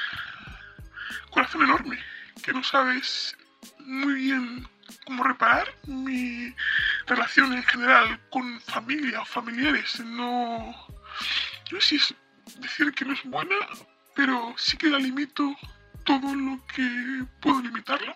[1.31, 1.99] corazón enorme,
[2.43, 3.38] que no sabes
[3.81, 4.69] muy bien
[5.05, 6.55] cómo reparar mi
[7.07, 10.01] relación en general con familia o familiares.
[10.01, 10.75] No,
[11.71, 12.15] no sé si es
[12.61, 13.57] decir que no es buena,
[14.15, 15.57] pero sí que la limito
[16.05, 18.15] todo lo que puedo limitarlo.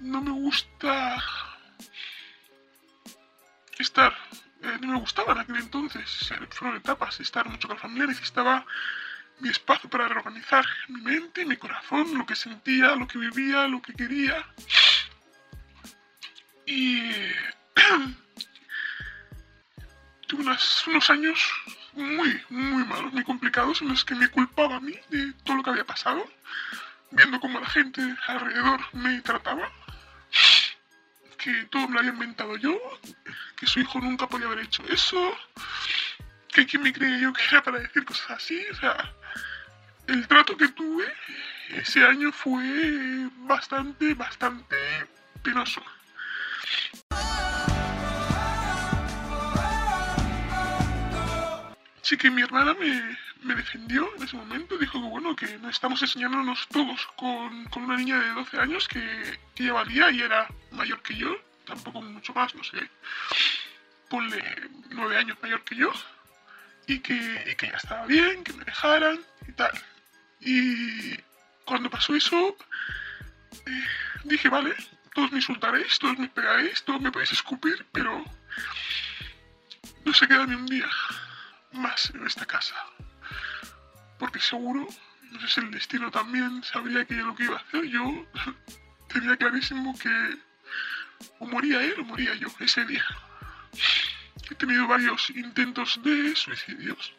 [0.00, 1.22] No me gusta
[3.78, 4.12] estar,
[4.62, 8.66] eh, no me gustaba en aquel entonces, fueron etapas, estar mucho con la familia, necesitaba
[9.40, 13.80] mi espacio para reorganizar mi mente, mi corazón, lo que sentía, lo que vivía, lo
[13.82, 14.46] que quería.
[16.66, 17.00] Y
[20.26, 21.40] tuve unos años
[21.94, 25.62] muy, muy malos, muy complicados, en los que me culpaba a mí de todo lo
[25.62, 26.24] que había pasado,
[27.10, 29.70] viendo cómo la gente alrededor me trataba,
[31.38, 32.78] que todo me lo había inventado yo,
[33.56, 35.36] que su hijo nunca podía haber hecho eso,
[36.48, 39.12] que quien me creía yo que era para decir cosas así, o sea,
[40.06, 41.04] el trato que tuve
[41.70, 44.76] ese año fue bastante, bastante
[45.42, 45.82] penoso.
[52.02, 56.66] Sí que mi hermana me, defendió en ese momento, dijo que bueno, que estamos enseñándonos
[56.68, 61.36] todos con, una niña de 12 años que, que ya y era mayor que yo,
[61.64, 62.90] tampoco mucho más, no sé,
[64.08, 64.42] ponle
[64.90, 65.92] 9 años mayor que yo,
[66.94, 69.70] y que, ya estaba bien, que me dejaran y tal.
[70.40, 71.16] Y
[71.64, 72.56] cuando pasó eso,
[73.66, 73.84] eh,
[74.24, 74.74] dije, vale,
[75.14, 78.24] todos me insultaréis, todos me pegaréis, todos me podéis escupir, pero
[80.04, 80.88] no se queda ni un día
[81.72, 82.74] más en esta casa.
[84.18, 84.88] Porque seguro,
[85.30, 87.84] no sé si el destino también sabría que yo lo que iba a hacer.
[87.84, 88.26] Yo
[89.12, 90.38] tenía clarísimo que
[91.38, 93.04] o moría él o moría yo ese día.
[94.48, 97.12] He tenido varios intentos de suicidios.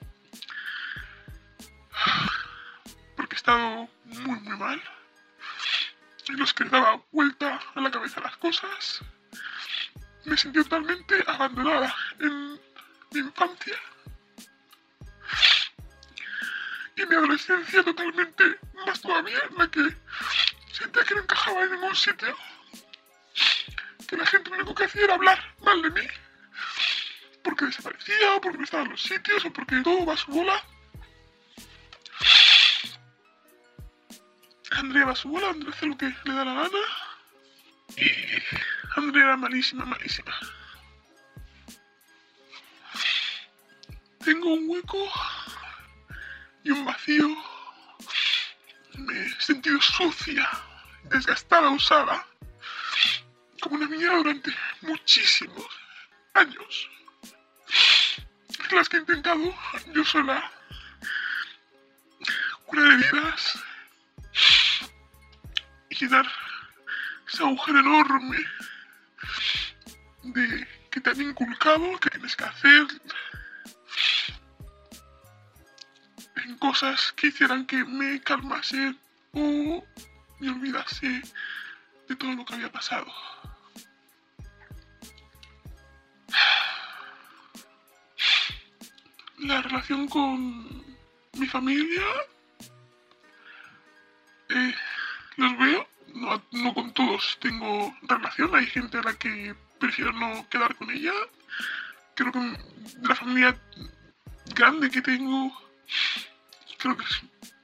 [3.15, 4.81] Porque he estado muy, muy mal.
[6.29, 9.01] En los que daba vuelta a la cabeza las cosas.
[10.23, 12.53] Me sentí totalmente abandonada en
[13.11, 13.75] mi infancia
[16.95, 19.95] y mi adolescencia totalmente más todavía en la que
[20.71, 22.35] sentía que no encajaba en ningún sitio.
[24.07, 26.07] Que la gente lo único que hacía era hablar mal de mí.
[27.43, 30.31] Porque desaparecía, o porque no estaba en los sitios, o porque todo va a su
[30.31, 30.63] bola.
[34.71, 36.79] Andrea va a su bola, Andrea hace lo que le da la gana.
[37.97, 38.11] Y
[38.95, 40.33] Andrea era malísima, malísima.
[44.23, 45.11] Tengo un hueco
[46.63, 47.27] y un vacío.
[48.95, 50.47] Me he sentido sucia,
[51.05, 52.25] desgastada, usada,
[53.61, 55.65] como una niña durante muchísimos
[56.33, 56.89] años.
[58.71, 59.53] Las que he intentado
[59.93, 60.49] yo sola
[62.65, 63.59] curar heridas
[65.89, 66.25] y dar
[67.27, 68.37] ese agujero enorme
[70.23, 72.87] de que te han inculcado, que tienes que hacer,
[76.61, 78.95] cosas que hicieran que me calmase
[79.33, 79.83] o
[80.39, 81.23] me olvidase
[82.07, 83.11] de todo lo que había pasado.
[89.41, 90.85] La relación con
[91.33, 92.03] mi familia
[94.49, 94.75] eh,
[95.37, 95.87] los veo,
[96.51, 101.13] no, con todos tengo relación, hay gente a la que prefiero no quedar con ella.
[102.15, 102.57] Creo que
[103.01, 103.57] la familia
[104.53, 105.51] grande que tengo
[106.77, 107.05] creo que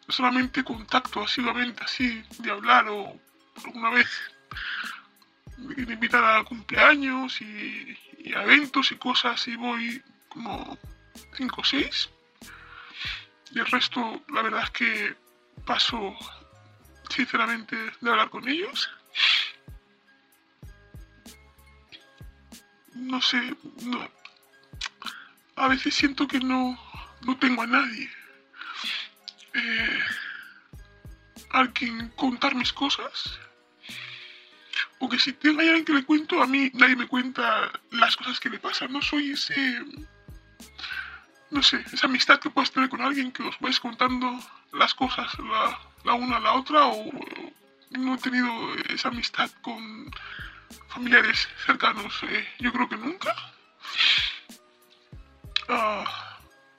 [0.08, 3.20] solamente contacto asiduamente así de hablar o
[3.66, 4.08] alguna vez
[5.58, 7.98] me invitan a cumpleaños y,
[8.36, 10.78] a eventos y cosas y voy como
[11.36, 12.10] 5 o 6
[13.52, 15.16] y el resto la verdad es que
[15.66, 16.16] paso
[17.10, 18.90] sinceramente de hablar con ellos
[22.94, 23.56] no sé
[25.56, 26.78] a veces siento que no
[27.22, 28.10] no tengo a nadie
[29.54, 30.00] eh,
[31.50, 33.40] a quien contar mis cosas.
[35.00, 38.40] O que si tengo alguien que le cuento, a mí nadie me cuenta las cosas
[38.40, 38.92] que le pasan.
[38.92, 39.84] No soy ese.
[41.50, 44.40] No sé, esa amistad que puedes tener con alguien que os vais contando
[44.74, 45.32] las cosas
[46.04, 46.88] la, una a la otra.
[46.88, 47.10] O,
[47.92, 48.50] no he tenido
[48.90, 50.12] esa amistad con
[50.90, 52.22] familiares cercanos.
[52.24, 53.34] Eh, yo creo que nunca.
[55.70, 56.28] Ah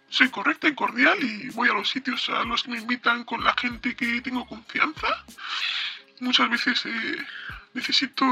[0.08, 3.44] soy correcta y cordial y voy a los sitios a los que me invitan con
[3.44, 5.24] la gente que tengo confianza.
[6.20, 7.26] Muchas veces eh,
[7.74, 8.26] necesito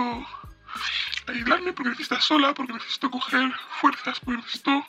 [1.27, 4.87] aislarme porque necesito estar sola, porque necesito coger fuerzas, porque necesito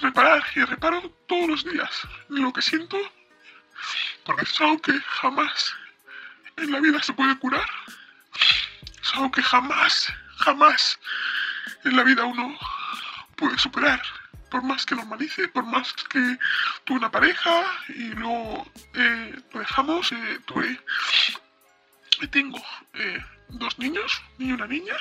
[0.00, 2.98] reparar y reparo todos los días lo que siento
[4.24, 5.74] porque es algo que jamás
[6.56, 7.68] en la vida se puede curar.
[9.02, 10.98] Es algo que jamás, jamás
[11.84, 12.56] en la vida uno
[13.36, 14.02] puede superar
[14.50, 16.38] por más que normalice, por más que
[16.84, 20.80] tuve una pareja y luego eh, lo dejamos, eh, tuve,
[22.30, 22.60] tengo
[22.94, 24.96] eh, dos niños, niño y una niña.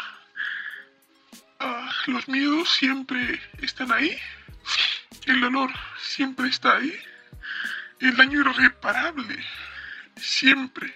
[1.60, 4.18] Ah, los miedos siempre están ahí,
[5.30, 7.00] el dolor siempre está ahí,
[8.00, 9.46] el daño irreparable
[10.18, 10.92] siempre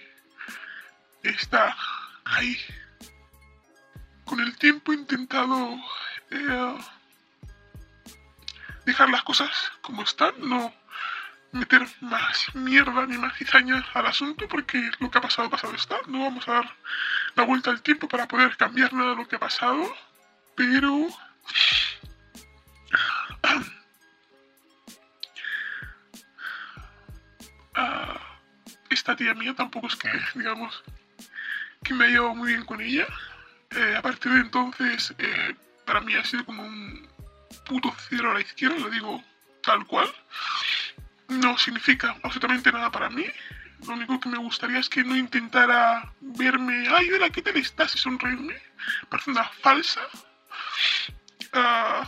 [1.22, 1.76] está
[2.24, 2.58] ahí.
[4.24, 5.78] con el tiempo he intentado
[6.30, 6.78] eh,
[8.84, 9.50] dejar las cosas
[9.82, 10.74] como están, no
[11.52, 15.98] meter más mierda ni más cizaña al asunto porque lo que ha pasado pasado está.
[16.08, 16.76] No vamos a dar
[17.36, 19.94] la vuelta al tiempo para poder cambiar nada de lo que ha pasado,
[20.56, 21.08] pero
[29.04, 30.82] esta tía mía tampoco es que, digamos,
[31.82, 33.06] que me ha muy bien con ella.
[33.72, 37.06] Eh, a partir de entonces, eh, para mí ha sido como un
[37.66, 39.22] puto cero a la izquierda, lo digo
[39.62, 40.10] tal cual.
[41.28, 43.26] No significa absolutamente nada para mí.
[43.86, 47.94] Lo único que me gustaría es que no intentara verme, ay, hola, ¿qué tal estás?
[47.94, 48.56] y sonreírme.
[49.10, 50.00] Parece una falsa.
[51.52, 52.06] Uh,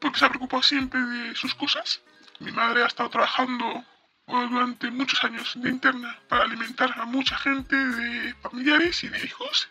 [0.00, 2.00] porque se ha preocupado siempre de sus cosas.
[2.38, 3.84] Mi madre ha estado trabajando
[4.28, 9.68] durante muchos años de interna para alimentar a mucha gente de familiares y de hijos.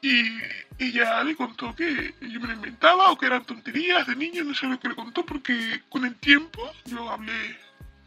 [0.00, 0.40] Y
[0.78, 4.54] ella le contó que yo me lo inventaba o que eran tonterías de niños, no
[4.54, 7.58] sé lo que le contó, porque con el tiempo yo hablé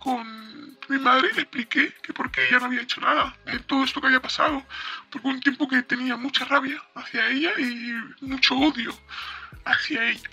[0.05, 3.83] con mi madre le expliqué que por qué ella no había hecho nada de todo
[3.83, 4.63] esto que había pasado.
[5.09, 7.91] Porque un tiempo que tenía mucha rabia hacia ella y
[8.21, 8.95] mucho odio
[9.65, 10.29] hacia ella.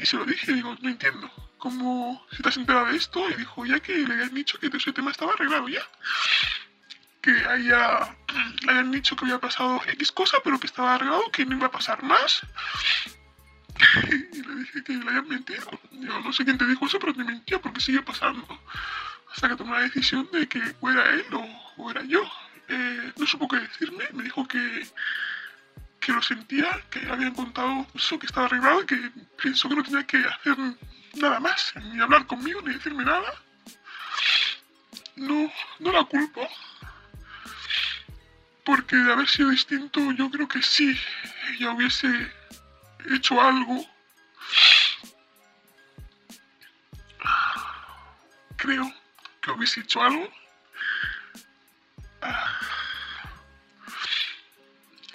[0.00, 1.30] Y, se lo dije, digo, no entiendo.
[1.66, 3.28] ¿Cómo se te has enterado de esto?
[3.28, 5.82] Y dijo, ya que le habían dicho que ese tema estaba arreglado ya
[7.26, 8.16] que haya,
[8.68, 11.70] hayan dicho que había pasado X cosa, pero que estaba arreglado, que no iba a
[11.72, 12.40] pasar más.
[14.32, 15.68] y le dije que le habían mentido.
[15.90, 18.46] Yo no sé quién te dijo eso, pero me mintió porque sigue pasando.
[19.32, 22.22] Hasta que tomó la decisión de que o era él o, era yo.
[22.68, 24.86] Eh, no supo qué decirme, me dijo que,
[25.98, 29.10] que lo sentía, que habían contado eso, que estaba arreglado y que
[29.42, 30.56] pensó que no tenía que hacer
[31.16, 33.34] nada más, ni hablar conmigo, ni decirme nada.
[35.16, 36.46] No, no la culpo,
[38.64, 40.98] porque de haber sido distinto, yo creo que sí,
[41.52, 42.32] ella hubiese
[43.10, 43.86] hecho algo.
[48.56, 48.92] Creo
[49.40, 50.30] que hubiese hecho algo.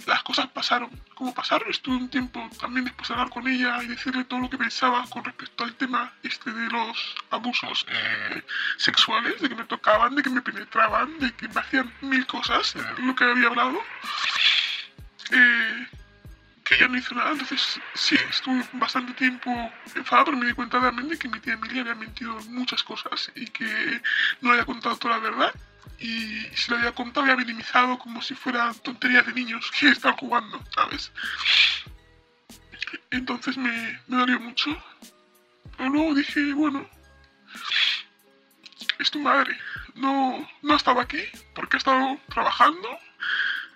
[0.06, 0.90] Las cosas pasaron
[1.22, 1.70] como pasaron.
[1.70, 5.06] Estuve un tiempo también después de hablar con ella y decirle todo lo que pensaba
[5.08, 8.42] con respecto al tema este de los abusos eh,
[8.78, 12.74] sexuales, de que me tocaban, de que me penetraban, de que me hacían mil cosas,
[12.98, 13.80] lo que había hablado.
[15.30, 15.88] Eh,
[16.64, 19.52] que ella no hizo nada, entonces sí, estuve bastante tiempo
[19.94, 23.32] enfadada, pero me di cuenta también de que mi tía Emilia había mentido muchas cosas
[23.36, 24.02] y que
[24.42, 25.54] no había contado toda la verdad
[26.00, 30.18] y si lo había contado había minimizado como si fueran tonterías de niños que están
[30.18, 31.12] jugando, ¿sabes?
[33.12, 34.76] Entonces me, me dolió mucho.
[35.78, 36.88] Pero luego dije, bueno,
[39.00, 39.58] es tu madre.
[39.96, 41.22] No, no estaba aquí
[41.54, 42.88] porque ha estado trabajando.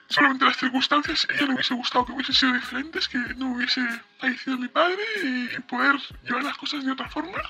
[0.07, 3.81] Solamente las circunstancias, ella le hubiese gustado que hubiesen sido diferentes, que no hubiese
[4.19, 7.41] fallecido mi padre y poder llevar las cosas de otra forma.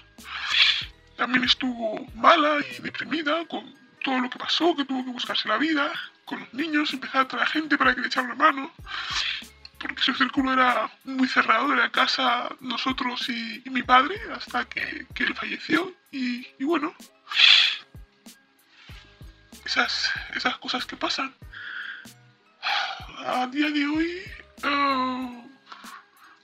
[1.18, 5.58] También estuvo mala y deprimida con todo lo que pasó, que tuvo que buscarse la
[5.58, 5.91] vida
[6.26, 8.72] con los niños, empezar a traer gente para que le echara una mano,
[9.80, 15.24] porque su círculo era muy cerrado, era casa nosotros y, mi padre, hasta que, que
[15.24, 16.93] él falleció, y, bueno,
[19.66, 21.34] esas, esas cosas que pasan.
[23.26, 24.22] A día de hoy,
[24.64, 25.32] ah,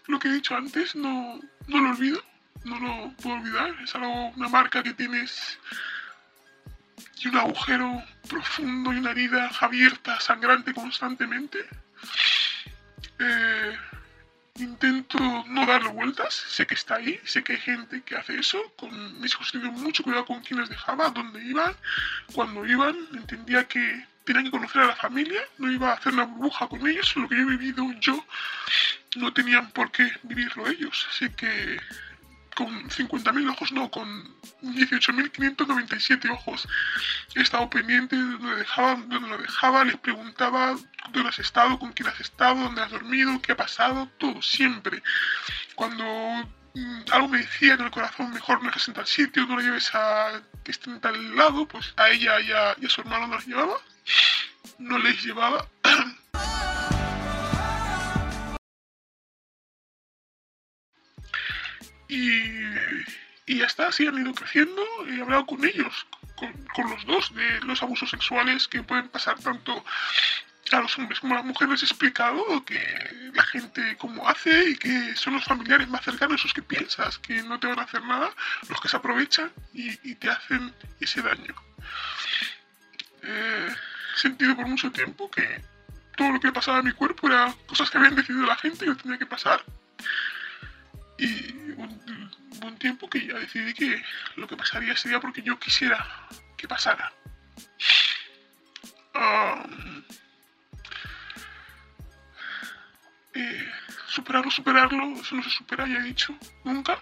[0.07, 2.24] lo que he dicho antes no, no lo olvido,
[2.64, 5.59] no lo puedo olvidar, es algo, una marca que tienes
[7.24, 11.59] y un agujero profundo y una herida abierta, sangrante constantemente.
[13.19, 13.78] Eh,
[14.55, 18.59] intento no darle vueltas, sé que está ahí, sé que hay gente que hace eso,
[18.76, 21.76] con mis hijos tenido mucho cuidado con quién les dejaba, dónde iban,
[22.34, 26.26] cuando iban, entendía que tenían que conocer a la familia, no iba a hacer una
[26.26, 28.24] burbuja con ellos, lo que yo he vivido yo
[29.15, 31.80] no tenían por qué vivirlo ellos, así que
[32.55, 34.07] con 50.000 ojos, no, con
[34.61, 36.67] 18.597 ojos.
[37.35, 40.75] He estado pendiente de donde, lo dejaba, les preguntaba
[41.11, 45.01] dónde has estado, con quién has estado, dónde has dormido, qué ha pasado, todo, siempre.
[45.75, 46.03] Cuando
[46.75, 49.61] mm, algo me decía en el corazón, mejor no dejes en tal sitio, no lo
[49.61, 53.01] lleves a que esté en tal lado, pues a ella y a, y a su
[53.01, 53.77] hermano no los llevaba,
[54.79, 55.67] no les llevaba.
[62.12, 62.43] Y,
[63.45, 64.84] y ya está, así han ido creciendo.
[65.07, 66.05] He hablado con ellos,
[66.36, 69.82] con, los dos, de los abusos sexuales que pueden pasar tanto
[70.74, 71.82] a los hombres como a las mujeres.
[71.82, 76.53] He explicado que la gente como hace y que son los familiares más cercanos los
[76.53, 78.30] que piensas que no te van a hacer nada,
[78.68, 81.55] los que se aprovechan y, y te hacen ese daño.
[83.24, 83.70] Eh,
[84.16, 85.62] he sentido por mucho tiempo que
[86.18, 88.95] todo lo que pasaba en mi cuerpo era cosas que habían decidido la gente que
[88.95, 89.64] tenía que pasar.
[91.22, 92.32] Y un,
[92.63, 94.03] un tiempo que ya decidí que
[94.36, 97.13] lo que pasaría sería porque yo quisiera que pasara.
[103.34, 103.72] Eh,
[104.07, 106.99] superarlo, superarlo, eso no se supera, ya he dicho, nunca.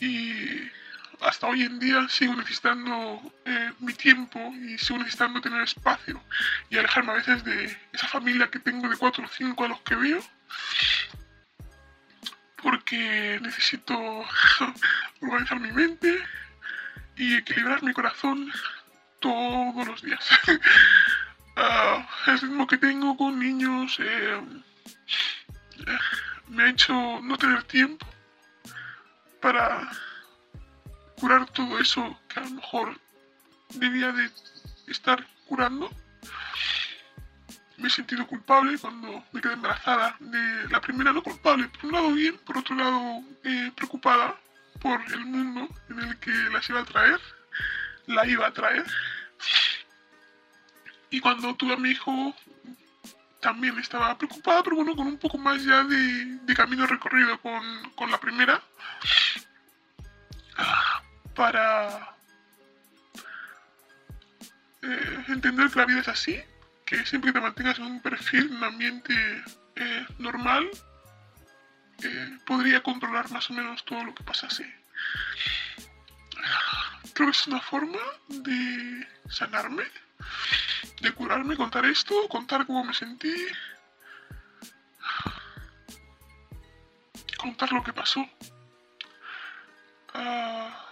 [0.00, 0.70] Y
[1.20, 6.22] hasta hoy en día sigo necesitando eh, mi tiempo y sigo necesitando tener espacio
[6.70, 9.80] y alejarme a veces de esa familia que tengo de 4 o 5 a los
[9.80, 10.22] que veo
[12.62, 13.96] porque necesito
[15.20, 16.22] organizar mi mente
[17.16, 18.50] y equilibrar mi corazón
[19.20, 20.26] todos los días.
[21.56, 24.40] uh, el ritmo que tengo con niños eh,
[26.48, 28.06] me ha hecho no tener tiempo
[29.40, 29.90] para
[31.16, 33.00] curar todo eso que a lo mejor
[33.74, 34.30] debía de
[34.88, 35.90] estar curando.
[37.80, 41.92] Me he sentido culpable cuando me quedé embarazada de la primera, no culpable, por un
[41.92, 44.36] lado bien, por otro lado eh, preocupada
[44.80, 47.20] por el mundo en el que las iba a traer,
[48.06, 48.84] la iba a traer.
[51.10, 52.34] Y cuando tuve a mi hijo
[53.40, 58.10] también estaba preocupada, pero bueno, con un poco más ya de, camino recorrido con, con
[58.10, 58.62] la primera
[61.34, 62.14] para
[64.82, 66.40] eh, entender que la vida es así,
[66.90, 69.14] que siempre que te mantengas en un perfil, un ambiente
[69.76, 70.68] eh, normal,
[72.02, 74.64] eh, podría controlar más o menos todo lo que pasase.
[77.14, 79.84] Creo que es una forma de sanarme,
[81.00, 83.36] de curarme, contar esto, contar cómo me sentí,
[87.36, 88.28] contar lo que pasó.
[90.12, 90.86] Ah,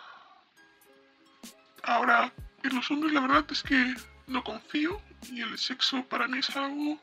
[1.83, 2.33] ahora,
[2.63, 3.97] en los hombres la verdad es que
[4.29, 5.01] no confío
[5.31, 7.01] y el sexo para mí es algo...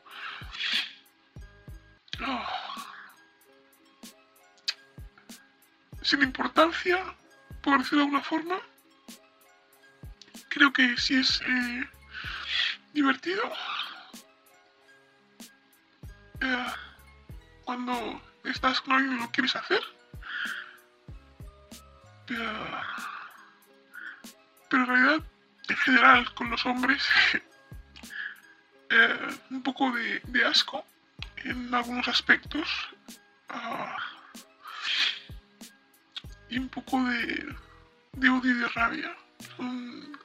[2.20, 2.66] Ah,
[6.06, 7.04] sin importancia,
[7.62, 8.60] por decirlo de alguna forma.
[10.48, 11.90] Creo que sí es eh,
[12.92, 13.42] divertido.
[16.40, 16.66] Eh,
[17.64, 19.82] cuando estás con alguien lo quieres hacer.
[22.28, 22.82] Eh,
[24.70, 25.26] pero en realidad,
[25.68, 27.06] en general, con los hombres,
[29.50, 30.84] un poco de, asco
[31.44, 32.68] en algunos aspectos.
[33.48, 33.96] Ah,
[36.48, 37.54] y un poco de,
[38.12, 39.16] de odio y de rabia.
[39.56, 40.18] Son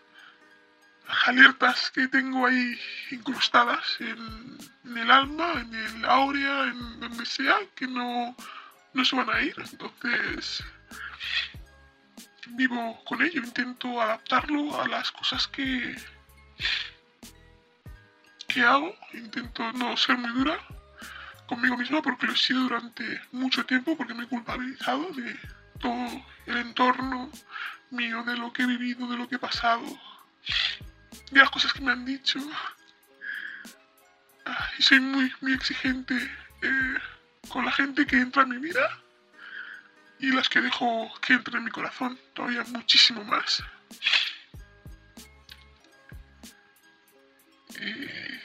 [1.25, 2.79] alertas que tengo ahí
[3.11, 8.35] incrustadas en, el alma, en el áurea, en donde sea, que no,
[8.93, 9.55] no se van a ir.
[9.57, 10.63] Entonces
[12.49, 15.95] vivo con ello, intento adaptarlo a las cosas que,
[18.47, 20.59] que hago, intento no ser muy dura
[21.47, 25.37] conmigo misma porque lo he sido durante mucho tiempo, porque me he culpabilizado de
[25.79, 27.29] todo el entorno
[27.89, 29.83] mío, de lo que he vivido, de lo que he pasado,
[31.29, 32.39] de las cosas que me han dicho.
[34.45, 36.15] Ah, y soy muy, muy exigente
[36.61, 36.97] eh,
[37.49, 39.01] con la gente que entra en mi vida
[40.21, 43.63] y las que dejo que entre en mi corazón, todavía muchísimo más.
[47.79, 48.41] Eh,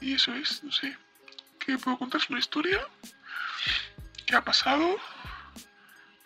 [0.00, 0.96] y eso es, no sé,
[1.58, 2.86] que puedo contar una historia
[4.26, 4.98] que ha pasado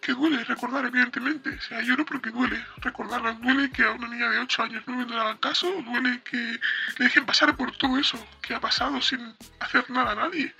[0.00, 1.50] que duele recordar, evidentemente.
[1.50, 3.32] O sea, lloro porque duele recordarla.
[3.32, 5.68] Duele que a una niña de 8 años no le hagan caso.
[5.82, 10.14] Duele que le dejen pasar por todo eso que ha pasado sin hacer nada a
[10.14, 10.54] nadie.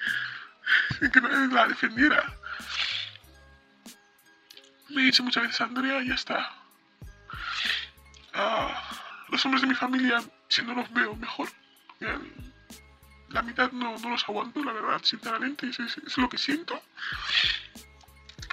[0.99, 2.35] Sin que nadie la defendiera.
[4.91, 6.53] Me dice muchas veces, Andrea, ya está.
[8.35, 8.91] Ah,
[9.29, 11.49] los hombres de mi familia, si no los veo mejor,
[13.31, 16.81] la mitad no, no, los aguanto, la verdad, sinceramente, es, es lo que siento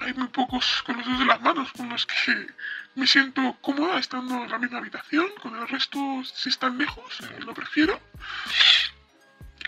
[0.03, 2.47] hay muy pocos con los dedos de las manos con los que
[2.95, 5.27] me siento cómoda estando en la misma habitación.
[5.41, 7.99] Con el resto, si están lejos, eh, lo prefiero.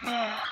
[0.04, 0.44] Ah,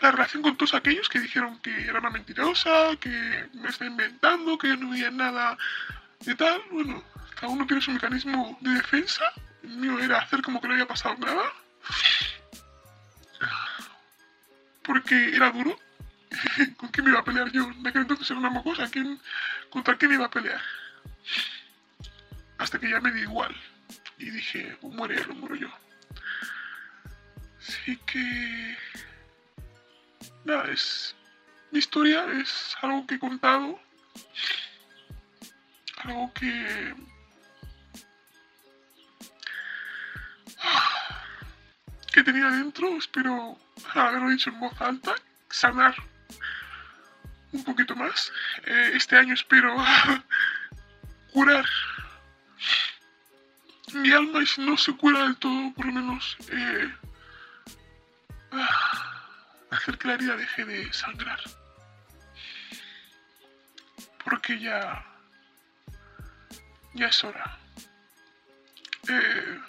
[0.00, 4.58] la relación con todos aquellos que dijeron que era una mentirosa, que me está inventando,
[4.58, 5.56] que no había nada
[6.20, 6.62] de tal.
[6.70, 7.02] Bueno,
[7.34, 9.24] cada uno tiene su mecanismo de defensa.
[9.62, 11.52] El mío era hacer como que no había pasado nada.
[14.82, 15.78] Porque era duro
[16.76, 17.64] ¿Con quién me iba a pelear yo?
[17.64, 18.90] En aquel entonces era una mocosa.
[18.90, 19.20] ¿Quién,
[19.70, 20.60] ¿Contra quién iba a pelear?
[22.58, 23.54] Hasta que ya me di igual.
[24.18, 25.68] Y dije, o muere él muero yo.
[27.58, 28.76] Así que...
[30.44, 31.16] Nada, es...
[31.70, 33.80] Mi historia es algo que he contado.
[36.04, 36.94] Algo que...
[42.12, 43.58] que tenía dentro, espero
[43.94, 45.14] haberlo dicho en voz alta,
[45.48, 45.94] sanar
[47.52, 48.32] un poquito más.
[48.66, 49.74] Eh, este año espero
[51.32, 51.64] curar
[53.94, 56.92] mi alma y si no se cura del todo, por lo menos eh,
[59.74, 61.40] hacer que la herida deje de sangrar.
[64.24, 65.04] Porque ya,
[66.94, 67.58] ya es hora.
[69.08, 69.60] Eh,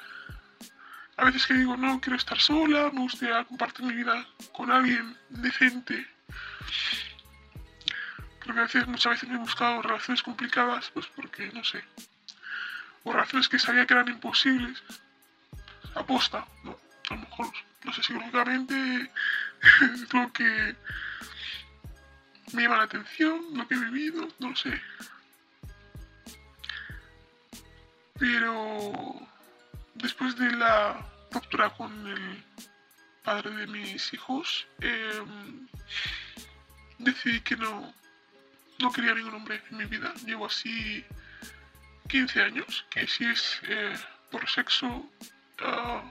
[1.17, 5.17] a veces que digo, no, quiero estar sola, me gustaría compartir mi vida con alguien
[5.29, 6.07] decente.
[8.43, 11.83] Porque a veces, muchas veces me he buscado relaciones complicadas, pues porque, no sé,
[13.03, 14.83] o relaciones que sabía que eran imposibles.
[15.95, 16.77] Aposta, ¿no?
[17.09, 17.47] A lo mejor,
[17.83, 19.11] no sé, psicológicamente
[19.93, 20.75] es lo que
[22.53, 24.81] me llama la atención, lo que he vivido, no lo sé.
[28.17, 28.93] Pero
[29.95, 32.43] después de la ruptura con el
[33.23, 35.67] padre de mis hijos, em,
[36.99, 37.93] decidí que no,
[38.79, 40.13] no quería ningún hombre en mi vida.
[40.25, 41.03] Llevo así
[42.07, 43.95] 15 años, que si es eh,
[44.31, 45.09] por sexo,
[45.59, 46.03] ah,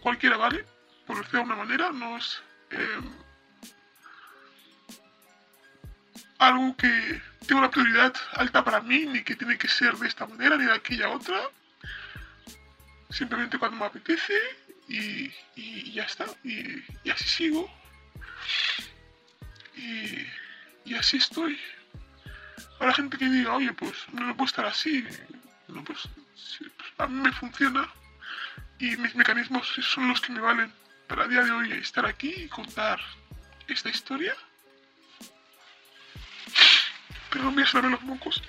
[0.00, 0.66] cualquiera vale,
[1.08, 3.10] por decirlo de una manera, no es em,
[6.38, 10.26] algo que tenga una prioridad alta para mí, ni que tiene que ser de esta
[10.26, 11.40] manera, ni de aquella otra.
[13.08, 14.34] Simplemente cuando me apetece
[14.86, 15.32] y,
[15.92, 16.26] ya está.
[16.44, 17.70] Y, así sigo.
[19.76, 20.26] Y,
[20.84, 21.58] y así estoy.
[22.78, 25.06] Habrá gente que diga, oye, pues no puedo estar así.
[25.68, 26.06] No, pues,
[26.58, 27.88] pues, a mí me funciona
[28.78, 30.70] y mis mecanismos son los que me valen
[31.08, 33.00] para a día de hoy estar aquí y contar
[33.66, 34.36] esta historia.
[37.30, 38.42] Pero me a los mocos.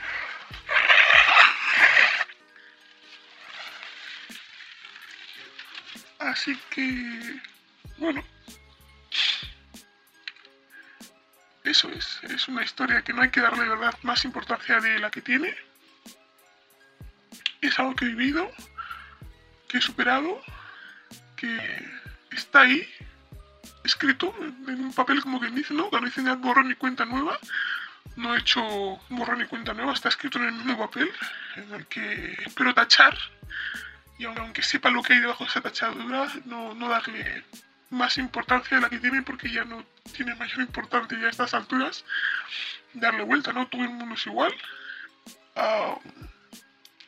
[6.20, 7.42] Así que,
[7.98, 8.24] bueno,
[11.64, 15.10] eso es, es una historia que no hay que darle verdad más importancia de la
[15.10, 15.56] que tiene.
[17.62, 18.52] Es algo que he vivido,
[19.70, 20.42] que he superado,
[21.36, 22.00] que
[22.40, 22.88] está ahí,
[23.84, 25.90] escrito en un papel como quien dice, ¿no?
[25.92, 27.38] Ya borrón ni cuenta nueva,
[28.16, 28.62] no he hecho
[29.10, 31.12] borrón ni cuenta nueva, está escrito en el mismo papel,
[31.56, 33.18] en el que espero tachar,
[34.18, 37.46] y aunque sepa lo que hay debajo de esa tachadura, no, no darle
[37.90, 39.84] más importancia de la que tiene porque ya no
[40.16, 42.06] tiene mayor importancia ya a estas alturas
[42.94, 43.68] darle vuelta, ¿no?
[43.68, 44.54] Todo el mundo es igual.
[45.56, 45.98] Ah,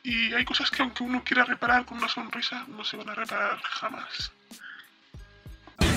[0.02, 3.14] y hay cosas que aunque uno quiera reparar con una sonrisa, no se van a
[3.14, 4.32] reparar jamás.